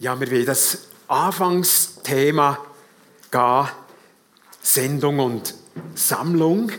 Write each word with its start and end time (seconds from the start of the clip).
Ja, 0.00 0.20
wir 0.20 0.30
wollen 0.30 0.46
das 0.46 0.78
Anfangsthema 1.08 2.56
gehen, 3.32 3.68
Sendung 4.62 5.18
und 5.18 5.54
Sammlung. 5.96 6.70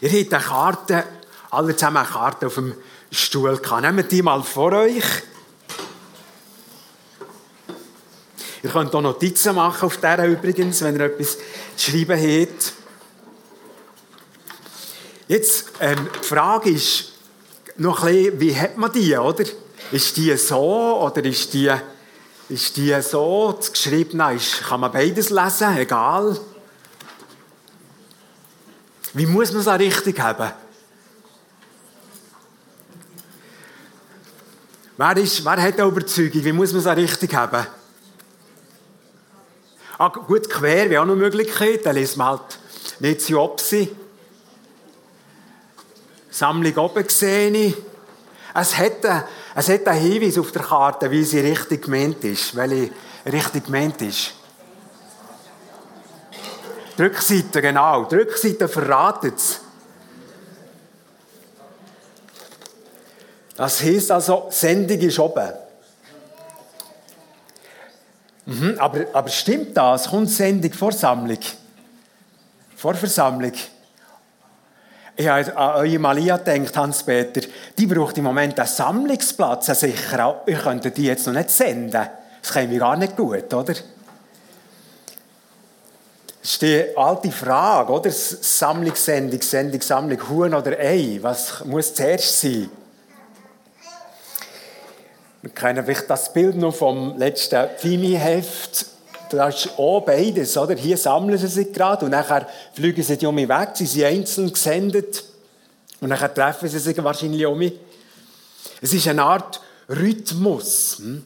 Ihr 0.00 0.10
habt 0.10 0.32
eine 0.32 0.42
Karte, 0.44 1.04
alle 1.50 1.74
zusammen 1.74 1.96
eine 1.96 2.08
Karte 2.08 2.46
auf 2.46 2.54
dem 2.54 2.74
Stuhl 3.10 3.56
gehabt. 3.56 3.82
Nehmt 3.82 4.12
die 4.12 4.22
mal 4.22 4.44
vor 4.44 4.72
euch. 4.74 5.04
Ihr 8.62 8.70
könnt 8.70 8.94
auch 8.94 9.00
Notizen 9.00 9.56
machen 9.56 9.86
auf 9.86 9.96
der 9.96 10.24
übrigens, 10.28 10.82
wenn 10.82 10.94
ihr 10.94 11.06
etwas 11.06 11.36
zu 11.76 11.90
schreiben 11.90 12.16
habt. 12.16 12.72
Jetzt, 15.26 15.72
ähm, 15.80 16.08
die 16.22 16.26
Frage 16.26 16.70
ist 16.70 17.11
noch 17.76 18.04
ein 18.04 18.14
bisschen, 18.14 18.40
wie 18.40 18.56
hat 18.56 18.76
man 18.76 18.92
die, 18.92 19.16
oder? 19.16 19.44
Ist 19.90 20.16
die 20.16 20.36
so 20.36 21.00
oder 21.02 21.24
ist 21.24 21.52
die, 21.52 21.70
ist 22.48 22.76
die 22.76 23.00
so? 23.02 23.54
Das 23.56 23.72
Geschriebene 23.72 24.34
ist, 24.34 24.62
kann 24.62 24.80
man 24.80 24.92
beides 24.92 25.30
lesen, 25.30 25.76
egal. 25.76 26.38
Wie 29.14 29.26
muss 29.26 29.52
man 29.52 29.60
es 29.60 29.68
auch 29.68 29.78
richtig 29.78 30.18
haben? 30.20 30.52
Wer, 34.96 35.16
ist, 35.16 35.44
wer 35.44 35.62
hat 35.62 35.80
eine 35.80 35.88
Überzeugung? 35.88 36.44
Wie 36.44 36.52
muss 36.52 36.72
man 36.72 36.80
es 36.80 36.86
auch 36.86 36.96
richtig 36.96 37.34
haben? 37.34 37.66
Ah, 39.98 40.08
gut, 40.08 40.48
quer 40.48 40.88
wäre 40.90 41.02
auch 41.02 41.06
noch 41.06 41.14
eine 41.14 41.22
Möglichkeit. 41.22 41.84
Dann 41.84 41.96
liest 41.96 42.16
man 42.16 42.28
halt 42.28 42.58
nicht 43.00 43.20
so 43.20 43.40
Opsi. 43.40 43.94
Sammlung 46.32 46.76
oben 46.78 47.06
gesehen. 47.06 47.74
Es 48.54 48.76
hat, 48.76 49.04
einen, 49.04 49.24
es 49.54 49.68
hat 49.68 49.86
einen 49.86 50.00
Hinweis 50.00 50.38
auf 50.38 50.50
der 50.50 50.62
Karte, 50.62 51.10
wie 51.10 51.24
sie 51.24 51.40
richtig 51.40 51.84
gemeint 51.84 52.24
ist. 52.24 52.56
Welche 52.56 52.90
richtig 53.30 53.66
gemeint 53.66 54.00
ist. 54.02 54.32
Die 56.96 57.02
Rückseite, 57.02 57.60
genau. 57.60 58.04
Die 58.04 58.16
Rückseite 58.16 58.68
verratet 58.68 59.36
es. 59.36 59.60
Das 63.56 63.82
heisst 63.82 64.10
also, 64.10 64.48
Sendung 64.50 64.98
ist 64.98 65.18
oben. 65.18 65.52
Mhm, 68.46 68.76
aber, 68.78 69.04
aber 69.12 69.28
stimmt 69.28 69.76
das? 69.76 70.08
Kommt 70.08 70.30
Sendung 70.30 70.72
vor 70.72 70.92
Sammlung? 70.92 71.38
Vor 72.74 72.94
Versammlung? 72.94 73.52
Ich 75.14 75.28
habe 75.28 75.56
an 75.56 75.74
eure 75.76 75.98
Malia 75.98 76.38
gedacht, 76.38 76.76
Hans-Peter. 76.76 77.42
Die 77.76 77.86
braucht 77.86 78.16
im 78.16 78.24
Moment 78.24 78.58
einen 78.58 78.68
Sammlungsplatz. 78.68 79.66
sicher, 79.78 80.42
ihr 80.46 80.58
könntet 80.58 80.96
die 80.96 81.04
jetzt 81.04 81.26
noch 81.26 81.34
nicht 81.34 81.50
senden. 81.50 82.08
Das 82.40 82.52
käme 82.52 82.78
gar 82.78 82.96
nicht 82.96 83.16
gut, 83.16 83.52
oder? 83.52 83.74
Das 86.42 86.50
ist 86.50 86.62
die 86.62 86.84
alte 86.96 87.30
Frage, 87.30 87.92
oder? 87.92 88.10
Sammlungssendung, 88.10 89.42
Sendung, 89.42 89.80
Sammlung, 89.82 90.28
Huhn 90.28 90.54
oder 90.54 90.78
Ei. 90.78 91.18
Was 91.20 91.64
muss 91.64 91.94
zuerst 91.94 92.40
sein? 92.40 92.70
Wir 95.42 95.50
kennen 95.50 95.84
vielleicht 95.84 96.08
das 96.08 96.32
Bild 96.32 96.56
noch 96.56 96.74
vom 96.74 97.18
letzten 97.18 97.68
Fimi-Heft. 97.76 98.86
Da 99.36 99.48
ist 99.48 99.70
auch 99.78 100.00
beides, 100.00 100.56
oder? 100.56 100.74
Hier 100.74 100.96
sammeln 100.96 101.38
sie 101.38 101.46
sich 101.46 101.72
gerade 101.72 102.04
und 102.04 102.10
nachher 102.10 102.46
fliegen 102.74 103.02
sie 103.02 103.16
die 103.16 103.26
um 103.26 103.36
weg. 103.36 103.70
Sie 103.74 103.86
sind 103.86 104.04
einzeln 104.04 104.52
gesendet 104.52 105.24
und 106.00 106.08
nachher 106.08 106.32
treffen 106.32 106.68
sie 106.68 106.78
sich 106.78 107.02
wahrscheinlich 107.02 107.46
um. 107.46 107.62
Es 108.80 108.92
ist 108.92 109.08
eine 109.08 109.22
Art 109.22 109.60
Rhythmus. 109.88 110.98
Hm? 110.98 111.24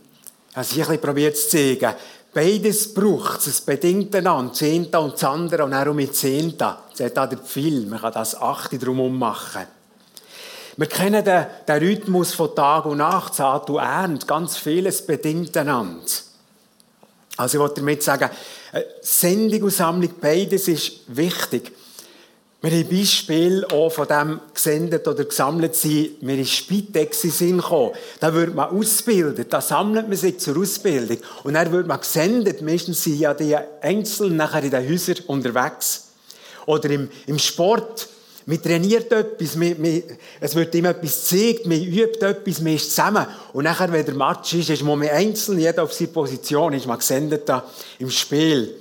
Also 0.54 0.76
ich 0.76 0.86
habe 0.86 0.98
probiert 0.98 1.36
zu 1.36 1.48
zeigen. 1.48 1.94
Beides 2.32 2.92
braucht 2.92 3.40
es. 3.40 3.46
Es 3.46 3.60
bedingt 3.62 4.14
einander. 4.14 4.52
Zehnte 4.52 5.00
und 5.00 5.14
das 5.14 5.24
andere 5.24 5.64
und 5.64 5.74
auch 5.74 5.94
mit 5.94 6.14
Zehnte. 6.14 6.76
Das 6.90 7.06
hat 7.06 7.18
auch 7.18 7.28
der 7.28 7.38
Film. 7.38 7.88
Man 7.88 8.00
kann 8.00 8.12
das 8.12 8.34
achte 8.40 8.78
drum 8.78 9.18
machen. 9.18 9.66
Wir 10.76 10.86
kennen 10.86 11.24
den, 11.24 11.46
den, 11.66 11.78
Rhythmus 11.78 12.34
von 12.34 12.54
Tag 12.54 12.84
und 12.84 12.98
Nacht, 12.98 13.34
Saat 13.34 13.70
und 13.70 13.78
Ernte. 13.78 14.26
Ganz 14.26 14.58
vieles 14.58 15.06
bedingt 15.06 15.56
einander. 15.56 16.02
Also 17.36 17.58
ich 17.58 17.60
wollte 17.60 17.80
damit 17.80 18.02
sagen, 18.02 18.30
äh, 18.72 18.82
Sendung 19.00 19.64
und 19.64 19.70
Sammlung, 19.70 20.10
beides 20.20 20.68
ist 20.68 21.00
wichtig. 21.08 21.72
Wir 22.62 22.70
haben 22.70 22.88
Beispiele 22.88 23.70
auch 23.70 23.90
von 23.90 24.08
dem 24.08 24.40
gesendet 24.52 25.06
oder 25.06 25.24
gesammelt 25.24 25.76
sein. 25.76 26.08
Mir 26.22 26.38
ist 26.38 26.52
Spitex 26.52 27.22
in 27.24 27.30
Sinn 27.30 27.56
gekommen. 27.58 27.92
Da 28.18 28.32
wird 28.32 28.54
man 28.54 28.70
ausgebildet, 28.70 29.52
da 29.52 29.60
sammelt 29.60 30.08
man 30.08 30.16
sich 30.16 30.38
zur 30.38 30.58
Ausbildung. 30.58 31.18
Und 31.44 31.54
dann 31.54 31.70
wird 31.70 31.86
man 31.86 32.00
gesendet. 32.00 32.62
Meistens 32.62 33.04
sind 33.04 33.20
ja 33.20 33.34
die 33.34 33.54
Einzelnen 33.82 34.36
nachher 34.36 34.64
in 34.64 34.70
den 34.70 34.88
Häusern 34.88 35.16
unterwegs. 35.26 36.08
Oder 36.64 36.90
im, 36.90 37.10
im 37.26 37.38
Sport. 37.38 38.08
Man 38.48 38.62
trainiert 38.62 39.10
etwas, 39.10 39.56
man, 39.56 39.74
man, 39.80 40.02
es 40.40 40.54
wird 40.54 40.72
ihm 40.76 40.84
etwas 40.84 41.28
gezeigt, 41.28 41.66
man 41.66 41.82
übt 41.82 42.24
etwas, 42.24 42.60
man 42.60 42.74
ist 42.74 42.90
zusammen. 42.90 43.26
Und 43.52 43.64
nachher, 43.64 43.90
wenn 43.90 44.06
der 44.06 44.14
Match 44.14 44.54
ist, 44.54 44.70
ist 44.70 44.84
man 44.84 45.02
einzeln, 45.02 45.58
jeder 45.58 45.82
auf 45.82 45.92
seine 45.92 46.12
Position, 46.12 46.72
ist 46.72 46.86
man 46.86 46.98
gesendet 46.98 47.48
da 47.48 47.68
im 47.98 48.08
Spiel. 48.08 48.72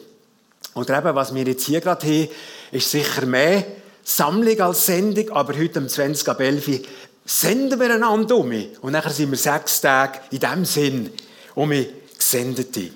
Und 0.75 0.89
eben, 0.89 1.15
was 1.15 1.33
wir 1.33 1.43
jetzt 1.43 1.65
hier 1.65 1.81
gerade 1.81 2.05
haben, 2.05 2.29
ist 2.71 2.91
sicher 2.91 3.25
mehr 3.25 3.65
Sammlung 4.03 4.59
als 4.61 4.85
Sendung, 4.85 5.31
aber 5.31 5.57
heute 5.57 5.79
am 5.79 5.89
20. 5.89 6.29
ab 6.29 6.39
11 6.39 6.81
senden 7.25 7.79
wir 7.79 7.91
einander 7.91 8.37
um. 8.37 8.51
Und 8.81 8.91
nachher 8.91 9.09
sind 9.09 9.31
wir 9.31 9.37
sechs 9.37 9.81
Tage 9.81 10.19
in 10.29 10.39
dem 10.39 10.63
Sinn 10.63 11.09
um 11.55 11.73
Gesendete. 12.15 12.91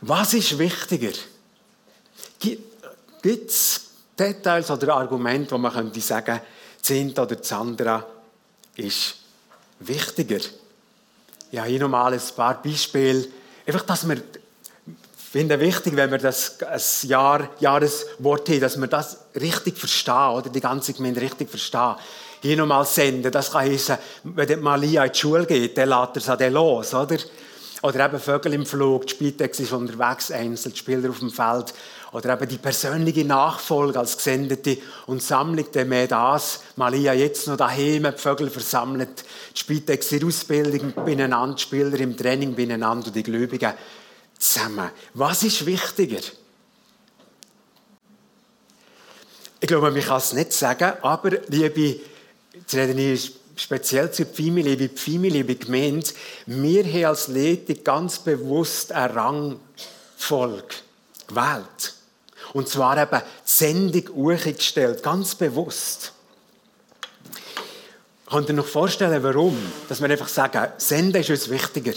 Was 0.00 0.34
ist 0.34 0.58
wichtiger? 0.58 1.12
Gibt 2.40 3.50
es 3.50 3.91
Details 4.18 4.70
oder 4.70 4.94
Argumente, 4.94 5.52
wo 5.52 5.58
man 5.58 5.72
könnte 5.72 6.00
sagen, 6.00 6.40
Zint 6.80 7.18
oder 7.18 7.36
das 7.36 7.52
andere 7.52 8.04
ist 8.76 9.16
wichtiger? 9.80 10.40
Ja, 11.50 11.64
hier 11.64 11.80
nochmal 11.80 12.14
ein 12.14 12.20
paar 12.34 12.62
Beispiele. 12.62 13.26
Einfach, 13.66 13.82
dass 13.82 14.08
wir 14.08 14.16
ich 14.16 15.40
finde 15.40 15.54
es 15.54 15.60
wichtig, 15.62 15.96
wenn 15.96 16.10
wir 16.10 16.18
das 16.18 16.58
ein 16.60 17.08
Jahr, 17.08 17.48
Jahreswort 17.58 18.46
haben, 18.50 18.60
dass 18.60 18.78
wir 18.78 18.86
das 18.86 19.16
richtig 19.34 19.78
verstehen, 19.78 20.28
oder 20.28 20.50
die 20.50 20.60
ganze 20.60 20.92
Gemeinde 20.92 21.22
richtig 21.22 21.48
verstehen. 21.48 21.94
Hier 22.42 22.58
nochmal 22.58 22.84
senden, 22.84 23.32
das 23.32 23.50
kann 23.50 23.62
heißen, 23.62 23.96
wenn 24.24 24.60
Malia 24.60 25.06
in 25.06 25.12
die 25.12 25.18
Schule 25.18 25.46
geht, 25.46 25.78
dann 25.78 25.88
lässt 25.88 26.28
er 26.28 26.34
es 26.34 26.38
dann 26.38 26.52
los, 26.52 26.92
oder? 26.92 27.16
Oder 27.82 28.04
eben 28.04 28.20
Vögel 28.20 28.52
im 28.52 28.66
Flug, 28.66 29.06
die 29.06 29.14
Spitex 29.14 29.58
ist 29.60 29.72
unterwegs, 29.72 30.30
einzeln, 30.30 30.72
die 30.72 30.78
Spieler 30.78 31.08
auf 31.08 31.20
dem 31.20 31.30
Feld. 31.30 31.72
Oder 32.12 32.34
eben 32.34 32.48
die 32.48 32.58
persönliche 32.58 33.24
Nachfolge 33.24 33.98
als 33.98 34.18
Gesendete 34.18 34.76
und 35.06 35.22
dann 35.30 35.88
mehr 35.88 36.06
das. 36.06 36.60
Malia 36.76 37.14
jetzt 37.14 37.48
noch 37.48 37.56
daheim, 37.56 38.02
die 38.02 38.18
Vögel 38.18 38.50
versammelt, 38.50 39.24
die 39.54 39.58
Spitex 39.58 40.12
in 40.12 40.26
Ausbildung 40.26 40.92
beieinander, 40.92 41.54
die 41.54 41.62
Spieler 41.62 41.98
im 41.98 42.14
Training 42.14 42.54
beieinander 42.54 43.06
und 43.06 43.16
die 43.16 43.22
Gläubigen 43.22 43.72
zusammen. 44.38 44.90
Was 45.14 45.42
ist 45.42 45.64
wichtiger? 45.64 46.20
Ich 49.60 49.68
glaube, 49.68 49.90
man 49.90 50.02
kann 50.02 50.18
es 50.18 50.34
nicht 50.34 50.52
sagen, 50.52 50.92
aber 51.00 51.30
liebe, 51.48 52.00
jetzt 52.52 52.74
rede 52.74 53.00
ich 53.00 53.32
speziell 53.56 54.10
zur 54.10 54.26
Pfimi, 54.26 54.60
liebe 54.60 54.88
Pfimi, 54.90 55.30
liebe 55.30 55.54
Gemeinde, 55.54 56.10
wir 56.44 56.84
haben 56.84 57.04
als 57.06 57.28
Leitung 57.28 57.82
ganz 57.84 58.18
bewusst 58.18 58.92
eine 58.92 59.14
Rangfolge 59.14 60.74
gewählt. 61.26 61.94
Und 62.52 62.68
zwar 62.68 63.00
eben 63.00 63.20
die 63.20 63.50
Sendung 63.50 64.36
gestellt, 64.38 65.02
ganz 65.02 65.34
bewusst. 65.34 66.12
Könnt 68.28 68.48
ihr 68.48 68.54
noch 68.54 68.66
vorstellen, 68.66 69.22
warum? 69.22 69.56
Dass 69.88 70.00
wir 70.00 70.08
einfach 70.08 70.28
sagen, 70.28 70.72
Senden 70.78 71.20
ist 71.20 71.30
uns 71.30 71.50
wichtiger 71.50 71.92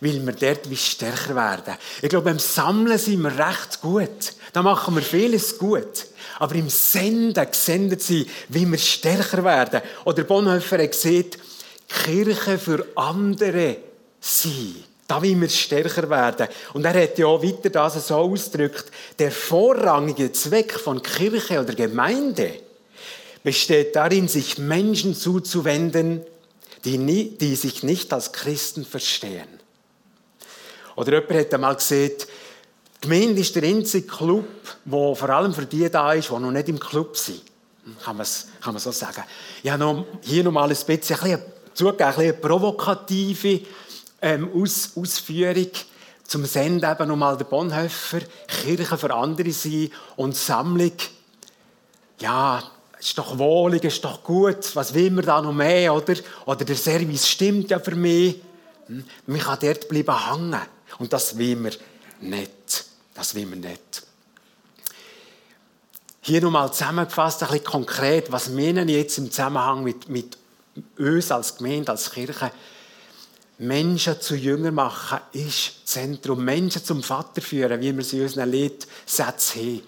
weil 0.00 0.24
wir 0.24 0.32
dort 0.32 0.70
wie 0.70 0.76
stärker 0.76 1.36
werden. 1.36 1.74
Ich 2.02 2.08
glaube, 2.08 2.30
beim 2.30 2.38
Sammeln 2.38 2.98
sind 2.98 3.20
wir 3.22 3.36
recht 3.38 3.80
gut. 3.80 4.32
Da 4.52 4.62
machen 4.62 4.94
wir 4.94 5.02
vieles 5.02 5.58
gut. 5.58 6.06
Aber 6.38 6.54
im 6.54 6.70
Senden, 6.70 7.50
gesendet 7.50 8.02
sein, 8.02 8.26
wie 8.48 8.70
wir 8.70 8.78
stärker 8.78 9.44
werden. 9.44 9.82
Oder 10.04 10.24
Bonhoeffer 10.24 10.82
hat 10.82 10.92
gesagt, 10.92 11.38
Kirche 11.88 12.58
für 12.58 12.86
andere 12.94 13.76
sein. 14.20 14.76
Da 15.10 15.20
wie 15.20 15.40
wir 15.40 15.48
stärker 15.48 16.08
werden. 16.08 16.46
Und 16.72 16.84
er 16.84 17.02
hat 17.02 17.18
ja 17.18 17.26
auch 17.26 17.42
weiter 17.42 17.68
das 17.68 18.06
so 18.06 18.14
ausgedrückt, 18.14 18.92
der 19.18 19.32
vorrangige 19.32 20.30
Zweck 20.30 20.74
von 20.78 21.02
Kirche 21.02 21.58
oder 21.60 21.74
Gemeinde 21.74 22.60
besteht 23.42 23.96
darin, 23.96 24.28
sich 24.28 24.58
Menschen 24.58 25.16
zuzuwenden, 25.16 26.24
die, 26.84 26.96
nie, 26.96 27.30
die 27.30 27.56
sich 27.56 27.82
nicht 27.82 28.12
als 28.12 28.30
Christen 28.30 28.84
verstehen. 28.84 29.48
Oder 30.94 31.14
jemand 31.14 31.32
hat 31.32 31.54
einmal 31.54 31.74
gesagt, 31.74 32.28
die 33.02 33.08
Gemeinde 33.08 33.40
ist 33.40 33.56
der 33.56 33.64
einzige 33.64 34.06
Club, 34.06 34.46
der 34.84 35.16
vor 35.16 35.30
allem 35.30 35.52
für 35.52 35.66
die 35.66 35.90
da 35.90 36.12
ist, 36.12 36.28
die 36.28 36.34
noch 36.34 36.52
nicht 36.52 36.68
im 36.68 36.78
Club 36.78 37.16
sind. 37.16 37.42
Kann 38.04 38.16
man, 38.16 38.26
kann 38.60 38.74
man 38.74 38.80
so 38.80 38.92
sagen. 38.92 39.24
Ich 39.60 39.70
habe 39.72 39.82
noch, 39.82 40.06
hier 40.20 40.44
noch 40.44 40.52
mal 40.52 40.62
ein 40.62 40.68
bisschen, 40.68 40.94
ein 40.94 41.00
bisschen, 41.00 41.40
zugegeben, 41.74 42.14
eine 42.16 42.32
provokative 42.34 43.62
ähm, 44.22 44.50
Aus, 44.54 44.92
Ausführung 44.96 45.70
zum 46.24 46.44
Senden 46.44 46.90
eben 46.90 47.08
nochmal 47.08 47.36
der 47.36 47.44
Bonhoeffer, 47.44 48.20
Kirche 48.46 48.96
für 48.96 49.12
andere 49.12 49.50
sein 49.50 49.90
und 50.16 50.36
Sammlung. 50.36 50.92
Ja, 52.20 52.62
ist 53.00 53.18
doch 53.18 53.38
wohlig, 53.38 53.84
ist 53.84 54.04
doch 54.04 54.22
gut, 54.22 54.76
was 54.76 54.94
will 54.94 55.10
man 55.10 55.24
da 55.24 55.40
noch 55.40 55.52
mehr, 55.52 55.94
oder? 55.94 56.14
Oder 56.46 56.64
der 56.64 56.76
Service 56.76 57.26
stimmt 57.26 57.70
ja 57.70 57.80
für 57.80 57.96
mich. 57.96 58.36
Hm? 58.86 59.04
Man 59.26 59.40
kann 59.40 59.58
dort 59.60 59.88
bleiben 59.88 60.30
hängen. 60.30 60.60
Und 60.98 61.12
das 61.12 61.36
will 61.36 61.56
man 61.56 61.72
nicht. 62.20 62.84
Das 63.14 63.34
will 63.34 63.46
man 63.46 63.60
nicht. 63.60 64.02
Hier 66.20 66.42
nochmal 66.42 66.72
zusammengefasst, 66.72 67.42
ein 67.42 67.48
bisschen 67.48 67.64
konkret, 67.64 68.30
was 68.30 68.50
meinen 68.50 68.88
jetzt 68.88 69.16
im 69.18 69.30
Zusammenhang 69.30 69.82
mit, 69.82 70.08
mit 70.08 70.36
uns 70.98 71.32
als 71.32 71.56
Gemeinde, 71.56 71.92
als 71.92 72.10
Kirche, 72.12 72.52
Menschen 73.60 74.20
zu 74.20 74.36
Jünger 74.36 74.72
machen, 74.72 75.18
ist 75.32 75.86
Zentrum. 75.86 76.44
Menschen 76.44 76.84
zum 76.84 77.02
Vater 77.02 77.42
führen, 77.42 77.80
wie 77.80 77.94
wir 77.94 78.04
sie 78.04 78.18
in 78.18 78.22
unseren 78.22 78.50
Liedsätzen 78.50 79.60
haben. 79.60 79.82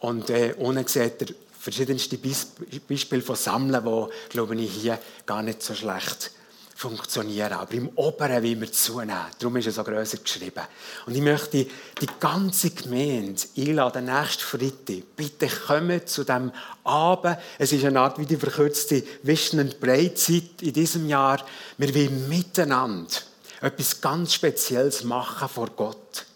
Und 0.00 0.30
äh, 0.30 0.54
ohne 0.58 0.86
seht 0.86 1.22
ihr 1.22 1.34
verschiedenste 1.58 2.18
Beispiele 2.18 3.22
von 3.22 3.36
Sammeln, 3.36 3.84
die, 3.84 4.30
glaube 4.30 4.56
ich, 4.56 4.70
hier 4.72 4.98
gar 5.24 5.42
nicht 5.42 5.62
so 5.62 5.74
schlecht 5.74 6.32
funktionieren. 6.76 7.54
Aber 7.54 7.72
im 7.72 7.88
Oberen 7.94 8.42
will 8.42 8.60
wir 8.60 8.70
zunehmen. 8.70 9.16
Darum 9.38 9.56
ist 9.56 9.66
es 9.66 9.76
so 9.76 9.82
grösser 9.82 10.18
geschrieben. 10.18 10.62
Und 11.06 11.16
ich 11.16 11.22
möchte 11.22 11.64
die 11.64 12.08
ganze 12.20 12.70
Gemeinde 12.70 13.42
einladen, 13.56 14.04
nächsten 14.04 14.42
Freitag. 14.42 15.16
Bitte 15.16 15.48
kommt 15.48 16.08
zu 16.08 16.22
diesem 16.22 16.52
Abend. 16.84 17.38
Es 17.58 17.72
ist 17.72 17.84
eine 17.84 18.00
Art 18.00 18.18
wie 18.18 18.26
die 18.26 18.36
verkürzte 18.36 19.02
Wischen- 19.22 19.60
und 19.60 19.80
Breitzeit 19.80 20.60
in 20.60 20.74
diesem 20.74 21.08
Jahr. 21.08 21.42
Wir 21.78 21.94
wollen 21.94 22.28
miteinander 22.28 23.14
etwas 23.62 23.98
ganz 24.02 24.34
Spezielles 24.34 25.02
machen 25.02 25.48
vor 25.48 25.70
Gott. 25.70 26.26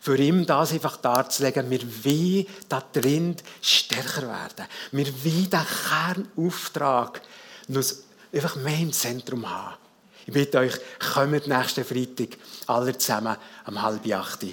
Für 0.00 0.16
ihn 0.16 0.46
das 0.46 0.72
einfach 0.72 0.96
darzulegen, 0.96 1.70
wir 1.70 1.82
wollen 2.04 2.46
da 2.68 2.82
drin 2.92 3.36
stärker 3.62 4.22
werden. 4.22 4.66
Wir 4.90 5.06
wollen 5.24 5.50
den 5.50 5.66
Kernauftrag 5.88 7.22
einfach 8.38 8.56
mehr 8.56 8.78
im 8.78 8.92
Zentrum 8.92 9.48
haben. 9.48 9.74
Ich 10.26 10.32
bitte 10.32 10.58
euch, 10.58 10.74
kommt 11.14 11.46
nächsten 11.46 11.84
Freitag 11.84 12.36
alle 12.66 12.96
zusammen 12.96 13.36
um 13.66 13.82
halb 13.82 14.06
acht. 14.12 14.44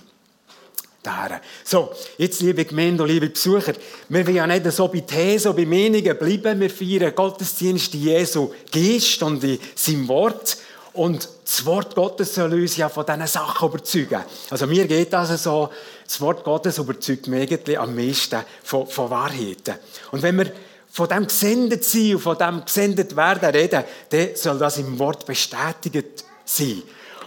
So, 1.64 1.92
jetzt 2.18 2.42
liebe 2.42 2.66
Gemeinde 2.66 3.04
und 3.04 3.10
liebe 3.10 3.30
Besucher, 3.30 3.74
wir 4.10 4.26
wollen 4.26 4.36
ja 4.36 4.48
nicht 4.48 4.72
so 4.72 4.88
bei 4.88 5.02
Thesen 5.02 5.52
und 5.52 5.58
bei 5.58 5.66
Meinungen 5.66 6.18
bleiben. 6.18 6.60
Wir 6.60 6.70
feiern 6.70 7.14
Gottesdienst 7.14 7.94
in 7.94 8.02
Jesu 8.02 8.52
Geist 8.72 9.22
und 9.22 9.44
in 9.44 9.60
seinem 9.76 10.08
Wort. 10.08 10.58
Und 10.94 11.28
das 11.44 11.66
Wort 11.66 11.94
Gottes 11.94 12.34
soll 12.34 12.54
uns 12.54 12.78
ja 12.78 12.88
von 12.88 13.06
diesen 13.06 13.28
Sachen 13.28 13.68
überzeugen. 13.68 14.24
Also 14.50 14.66
mir 14.66 14.88
geht 14.88 15.12
das 15.12 15.30
also 15.30 15.68
so, 15.68 15.70
das 16.06 16.22
Wort 16.22 16.44
Gottes 16.44 16.78
überzeugt 16.78 17.28
mich 17.28 17.78
am 17.78 17.94
meisten 17.94 18.40
von, 18.64 18.88
von 18.88 19.10
Wahrheiten. 19.10 19.76
Und 20.12 20.22
wenn 20.22 20.38
wir 20.38 20.52
von 20.95 21.09
dem 21.09 21.27
gesendet 21.27 21.83
sein 21.83 22.15
und 22.15 22.21
von 22.21 22.38
dem 22.38 22.63
gesendet 22.63 23.18
werden 23.18 23.50
reden, 23.50 23.83
dann 24.09 24.30
soll 24.36 24.57
das 24.57 24.77
im 24.77 24.97
Wort 24.97 25.25
bestätigt 25.25 26.24
sein. 26.45 26.83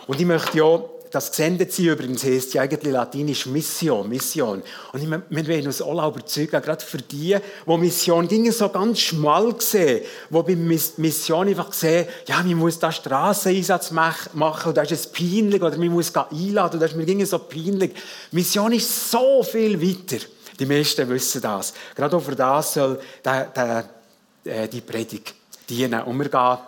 Und 0.06 0.18
ich 0.18 0.24
möchte 0.24 0.56
ja, 0.56 0.80
das 1.10 1.30
gesendet 1.30 1.70
sein 1.70 1.86
übrigens 1.88 2.24
heisst 2.24 2.54
ja 2.54 2.62
eigentlich 2.62 2.94
latinisch 2.94 3.44
Mission, 3.44 4.08
Mission. 4.08 4.62
Und 4.94 5.02
ich, 5.02 5.10
wir 5.10 5.48
wollen 5.48 5.66
uns 5.66 5.82
alle 5.82 6.08
überzeugen, 6.08 6.62
gerade 6.62 6.82
für 6.82 6.96
die, 6.96 7.36
wo 7.66 7.76
Mission 7.76 8.26
ging 8.26 8.50
so 8.52 8.70
ganz 8.70 9.00
schmal 9.00 9.52
gesehen, 9.52 10.00
wo 10.30 10.42
bei 10.42 10.56
Mission 10.56 11.48
einfach 11.48 11.74
sehen, 11.74 12.06
ja, 12.26 12.42
man 12.42 12.54
muss 12.54 12.78
da 12.78 12.90
Strasseneinsatz 12.90 13.90
machen, 13.90 14.70
oder 14.70 14.82
das 14.82 14.92
ist 14.92 15.00
es 15.00 15.12
peinlich, 15.12 15.62
oder 15.62 15.76
man 15.76 15.88
muss 15.88 16.10
einladen, 16.16 16.78
oder 16.78 16.88
das 16.88 16.96
ist 16.96 16.96
mir 16.96 17.26
so 17.26 17.38
peinlich. 17.38 17.92
Mission 18.32 18.72
ist 18.72 19.10
so 19.10 19.42
viel 19.42 19.78
weiter. 19.78 20.24
Die 20.58 20.66
meisten 20.66 21.08
wissen 21.08 21.40
das. 21.40 21.72
Gerade 21.94 22.16
auch 22.16 22.22
für 22.22 22.34
das 22.34 22.74
soll 22.74 23.00
äh, 23.24 24.68
die 24.68 24.80
Predigt 24.80 25.34
dienen. 25.68 26.02
Und 26.02 26.18
wir 26.18 26.28
gehen 26.28 26.58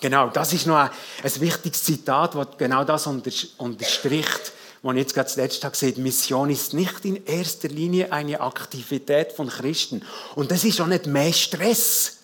Genau, 0.00 0.30
das 0.30 0.52
ist 0.52 0.66
noch 0.66 0.78
ein, 0.78 0.90
ein 1.22 1.40
wichtiges 1.40 1.84
Zitat, 1.84 2.34
das 2.34 2.48
genau 2.58 2.82
das 2.82 3.06
unterstricht, 3.06 4.52
was 4.82 4.94
ich 4.94 4.98
jetzt 4.98 5.14
gerade 5.14 5.28
zuletzt 5.28 5.62
habe 5.62 5.70
gesagt 5.70 5.98
Mission 5.98 6.50
ist 6.50 6.74
nicht 6.74 7.04
in 7.04 7.24
erster 7.24 7.68
Linie 7.68 8.12
eine 8.12 8.40
Aktivität 8.40 9.30
von 9.32 9.48
Christen. 9.48 10.02
Und 10.34 10.50
das 10.50 10.64
ist 10.64 10.80
auch 10.80 10.88
nicht 10.88 11.06
mehr 11.06 11.32
Stress. 11.32 12.18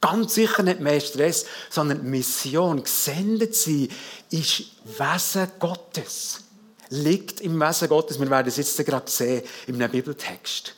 Ganz 0.00 0.36
sicher 0.36 0.62
nicht 0.62 0.80
mehr 0.80 1.00
Stress, 1.00 1.44
sondern 1.68 2.08
Mission, 2.08 2.82
gesendet 2.82 3.54
sie, 3.54 3.90
ist 4.30 4.64
Wesen 4.84 5.48
Gottes 5.58 6.47
liegt 6.90 7.40
im 7.40 7.60
Wesen 7.60 7.88
Gottes. 7.88 8.18
Wir 8.18 8.30
werden 8.30 8.48
es 8.48 8.56
jetzt 8.56 8.84
gerade 8.84 9.10
sehen 9.10 9.42
in 9.66 9.76
einem 9.76 9.90
Bibeltext. 9.90 10.74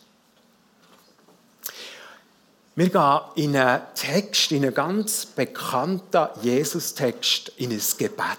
Wir 2.77 2.89
gehen 2.89 3.21
in 3.35 3.57
einen 3.57 3.83
Text, 3.95 4.53
in 4.53 4.65
einen 4.65 4.75
ganz 4.75 5.27
bekannten 5.27 6.29
Jesus-Text, 6.43 7.53
in 7.57 7.73
ein 7.73 7.83
Gebet. 7.99 8.39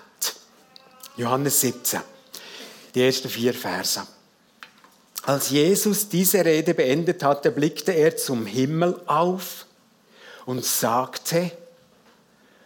Johannes 1.18 1.62
17, 1.62 2.00
die 2.96 3.04
ersten 3.04 3.30
vier 3.30 3.54
Verse. 3.54 4.02
Als 5.24 5.52
Jesus 5.52 6.10
diese 6.10 6.44
Rede 6.44 6.74
beendet 6.74 7.24
hatte, 7.24 7.52
blickte 7.52 7.92
er 7.92 8.18
zum 8.18 8.46
Himmel 8.46 9.00
auf 9.06 9.66
und 10.46 10.66
sagte, 10.66 11.52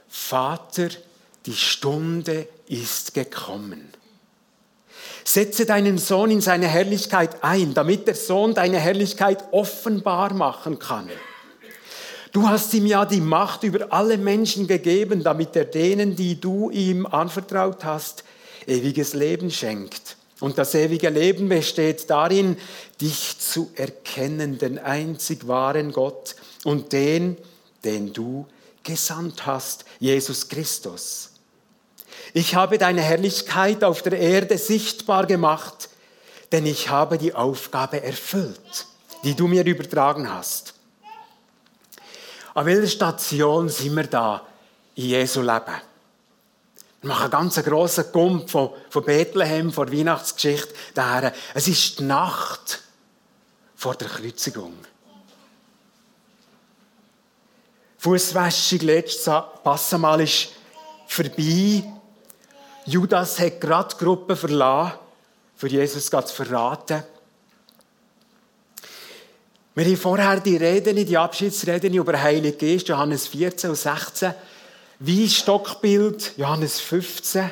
Vater, 0.07 0.89
die 1.45 1.55
Stunde 1.55 2.47
ist 2.67 3.13
gekommen. 3.13 3.91
Setze 5.27 5.65
deinen 5.65 5.97
Sohn 5.97 6.29
in 6.29 6.39
seine 6.39 6.67
Herrlichkeit 6.67 7.43
ein, 7.43 7.73
damit 7.73 8.07
der 8.07 8.15
Sohn 8.15 8.53
deine 8.53 8.79
Herrlichkeit 8.79 9.43
offenbar 9.51 10.33
machen 10.33 10.77
kann. 10.77 11.09
Du 12.31 12.47
hast 12.47 12.73
ihm 12.73 12.85
ja 12.85 13.05
die 13.05 13.21
Macht 13.21 13.63
über 13.63 13.91
alle 13.91 14.17
Menschen 14.17 14.67
gegeben, 14.67 15.23
damit 15.23 15.55
er 15.55 15.65
denen, 15.65 16.15
die 16.15 16.39
du 16.39 16.69
ihm 16.69 17.05
anvertraut 17.05 17.83
hast, 17.83 18.23
ewiges 18.67 19.13
Leben 19.13 19.49
schenkt. 19.49 20.17
Und 20.41 20.57
das 20.57 20.75
ewige 20.75 21.09
Leben 21.09 21.49
besteht 21.49 22.09
darin, 22.09 22.57
dich 23.01 23.39
zu 23.39 23.71
erkennen, 23.75 24.57
den 24.57 24.77
einzig 24.77 25.47
wahren 25.47 25.91
Gott 25.91 26.35
und 26.65 26.91
den, 26.91 27.37
den 27.83 28.11
du 28.13 28.45
gesandt 28.83 29.45
hast, 29.45 29.85
Jesus 29.99 30.49
Christus. 30.49 31.31
Ich 32.37 32.53
habe 32.53 32.77
deine 32.77 33.01
Herrlichkeit 33.01 33.81
auf 33.81 34.01
der 34.01 34.19
Erde 34.19 34.57
sichtbar 34.57 35.25
gemacht, 35.25 35.87
denn 36.51 36.65
ich 36.65 36.89
habe 36.89 37.17
die 37.17 37.33
Aufgabe 37.33 38.03
erfüllt, 38.03 38.87
die 39.23 39.35
du 39.35 39.47
mir 39.47 39.65
übertragen 39.65 40.29
hast. 40.29 40.73
An 42.53 42.65
welcher 42.65 42.87
Station 42.87 43.69
sind 43.69 43.95
wir 43.95 44.07
da 44.07 44.45
in 44.95 45.05
Jesu 45.05 45.39
Leben? 45.39 45.79
Wir 46.99 47.07
machen 47.07 47.21
einen 47.21 47.31
ganz 47.31 47.55
grossen 47.63 48.11
Gump 48.11 48.49
von, 48.49 48.71
von 48.89 49.05
Bethlehem, 49.05 49.71
vor 49.71 49.89
Weihnachtsgeschichte 49.89 50.73
daher. 50.93 51.31
Es 51.53 51.69
ist 51.69 51.99
die 51.99 52.03
Nacht 52.03 52.81
vor 53.77 53.95
der 53.95 54.09
Kreuzigung. 54.09 54.73
Fußwäschung 57.97 58.79
letztes 58.79 59.23
Passamal 59.63 60.19
ist 60.19 60.49
vorbei. 61.07 61.81
Judas 62.85 63.39
hat 63.39 63.59
gerade 63.59 63.95
die 63.95 64.03
Gruppe 64.03 64.35
verlassen, 64.35 64.99
für 65.55 65.67
Jesus 65.67 66.05
zu 66.05 66.21
verraten. 66.21 67.03
Wir 69.73 69.85
haben 69.85 69.97
vorher 69.97 70.39
die 70.39 70.57
Reden, 70.57 70.95
die 71.05 71.17
Abschiedsreden 71.17 71.93
über 71.93 72.21
Heilige 72.21 72.57
Geist, 72.57 72.87
Johannes 72.87 73.27
14 73.27 73.71
und 73.71 73.75
16, 73.75 74.33
wie 74.99 75.27
Stockbild, 75.27 76.33
Johannes 76.37 76.79
15. 76.79 77.51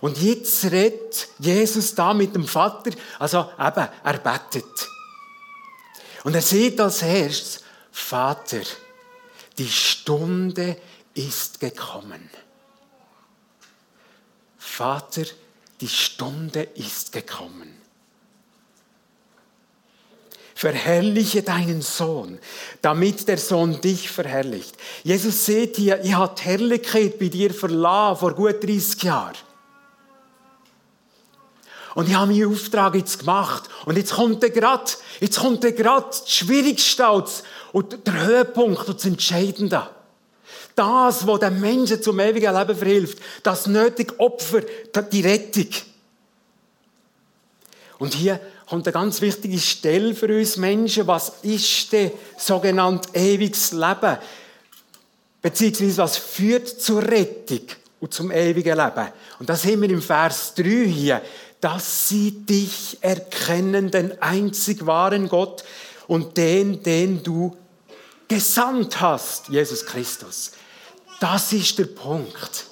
Und 0.00 0.18
jetzt 0.18 0.64
redet 0.64 1.28
Jesus 1.38 1.94
da 1.94 2.14
mit 2.14 2.34
dem 2.34 2.46
Vater, 2.46 2.90
also 3.18 3.50
eben, 3.58 3.88
er 4.04 4.18
betet. 4.18 4.88
Und 6.24 6.34
er 6.34 6.42
sieht 6.42 6.80
als 6.80 7.02
erstes, 7.02 7.60
Vater, 7.92 8.62
die 9.56 9.68
Stunde 9.68 10.76
ist 11.14 11.60
gekommen. 11.60 12.28
Vater, 14.76 15.22
die 15.80 15.88
Stunde 15.88 16.62
ist 16.74 17.12
gekommen. 17.12 17.76
Verherrliche 20.56 21.44
deinen 21.44 21.80
Sohn, 21.80 22.40
damit 22.82 23.28
der 23.28 23.38
Sohn 23.38 23.80
dich 23.80 24.10
verherrlicht. 24.10 24.76
Jesus 25.04 25.46
seht 25.46 25.76
hier, 25.76 26.02
ich 26.02 26.14
habe 26.14 26.42
Herrlichkeit 26.42 27.20
bei 27.20 27.28
dir 27.28 27.54
verlassen 27.54 28.18
vor 28.18 28.34
gut 28.34 28.64
30 28.64 29.00
Jahren. 29.04 29.36
Und 31.94 32.08
ich 32.08 32.16
habe 32.16 32.32
meinen 32.32 32.52
Auftrag 32.52 32.96
jetzt 32.96 33.20
gemacht. 33.20 33.70
Und 33.84 33.96
jetzt 33.96 34.14
kommt 34.14 34.42
der 34.42 34.50
grad, 34.50 34.98
jetzt 35.20 35.38
kommt 35.38 35.62
der 35.62 35.70
grad 35.70 36.08
das 36.08 36.28
Schwierigste 36.32 37.08
und 37.70 38.04
der 38.04 38.24
Höhepunkt 38.26 38.88
und 38.88 38.96
das 38.96 39.04
Entscheidende. 39.04 39.88
Das, 40.74 41.26
was 41.26 41.40
den 41.40 41.60
Menschen 41.60 42.02
zum 42.02 42.18
ewigen 42.18 42.54
Leben 42.54 42.76
verhilft. 42.76 43.18
Das 43.42 43.66
nötige 43.66 44.18
Opfer, 44.18 44.62
die 45.12 45.20
Rettung. 45.20 45.68
Und 47.98 48.14
hier 48.14 48.40
kommt 48.68 48.86
eine 48.86 48.92
ganz 48.92 49.20
wichtige 49.20 49.58
Stelle 49.58 50.14
für 50.14 50.26
uns 50.26 50.56
Menschen. 50.56 51.06
Was 51.06 51.32
ist 51.42 51.92
denn 51.92 52.10
sogenannt 52.36 53.06
ewiges 53.14 53.72
Leben? 53.72 54.18
Beziehungsweise 55.40 55.98
was 55.98 56.16
führt 56.16 56.68
zur 56.68 57.02
Rettung 57.02 57.60
und 58.00 58.12
zum 58.12 58.32
ewigen 58.32 58.76
Leben? 58.76 59.08
Und 59.38 59.48
das 59.48 59.64
haben 59.64 59.82
wir 59.82 59.90
im 59.90 60.02
Vers 60.02 60.54
3 60.54 60.64
hier. 60.86 61.22
Dass 61.60 62.08
sie 62.08 62.32
dich 62.32 62.98
erkennen, 63.00 63.90
den 63.90 64.20
einzig 64.20 64.84
wahren 64.84 65.28
Gott 65.28 65.64
und 66.08 66.36
den, 66.36 66.82
den 66.82 67.22
du 67.22 67.56
gesandt 68.28 69.00
hast, 69.00 69.48
Jesus 69.48 69.86
Christus. 69.86 70.52
Das 71.24 71.54
ist 71.54 71.78
der 71.78 71.86
Punkt, 71.86 72.66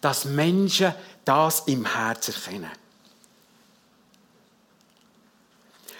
dass 0.00 0.24
Menschen 0.24 0.92
das 1.24 1.62
im 1.66 1.84
Herz 1.84 2.26
erkennen. 2.26 2.72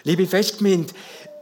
Liebe 0.02 0.26
Festgemeinde, 0.26 0.92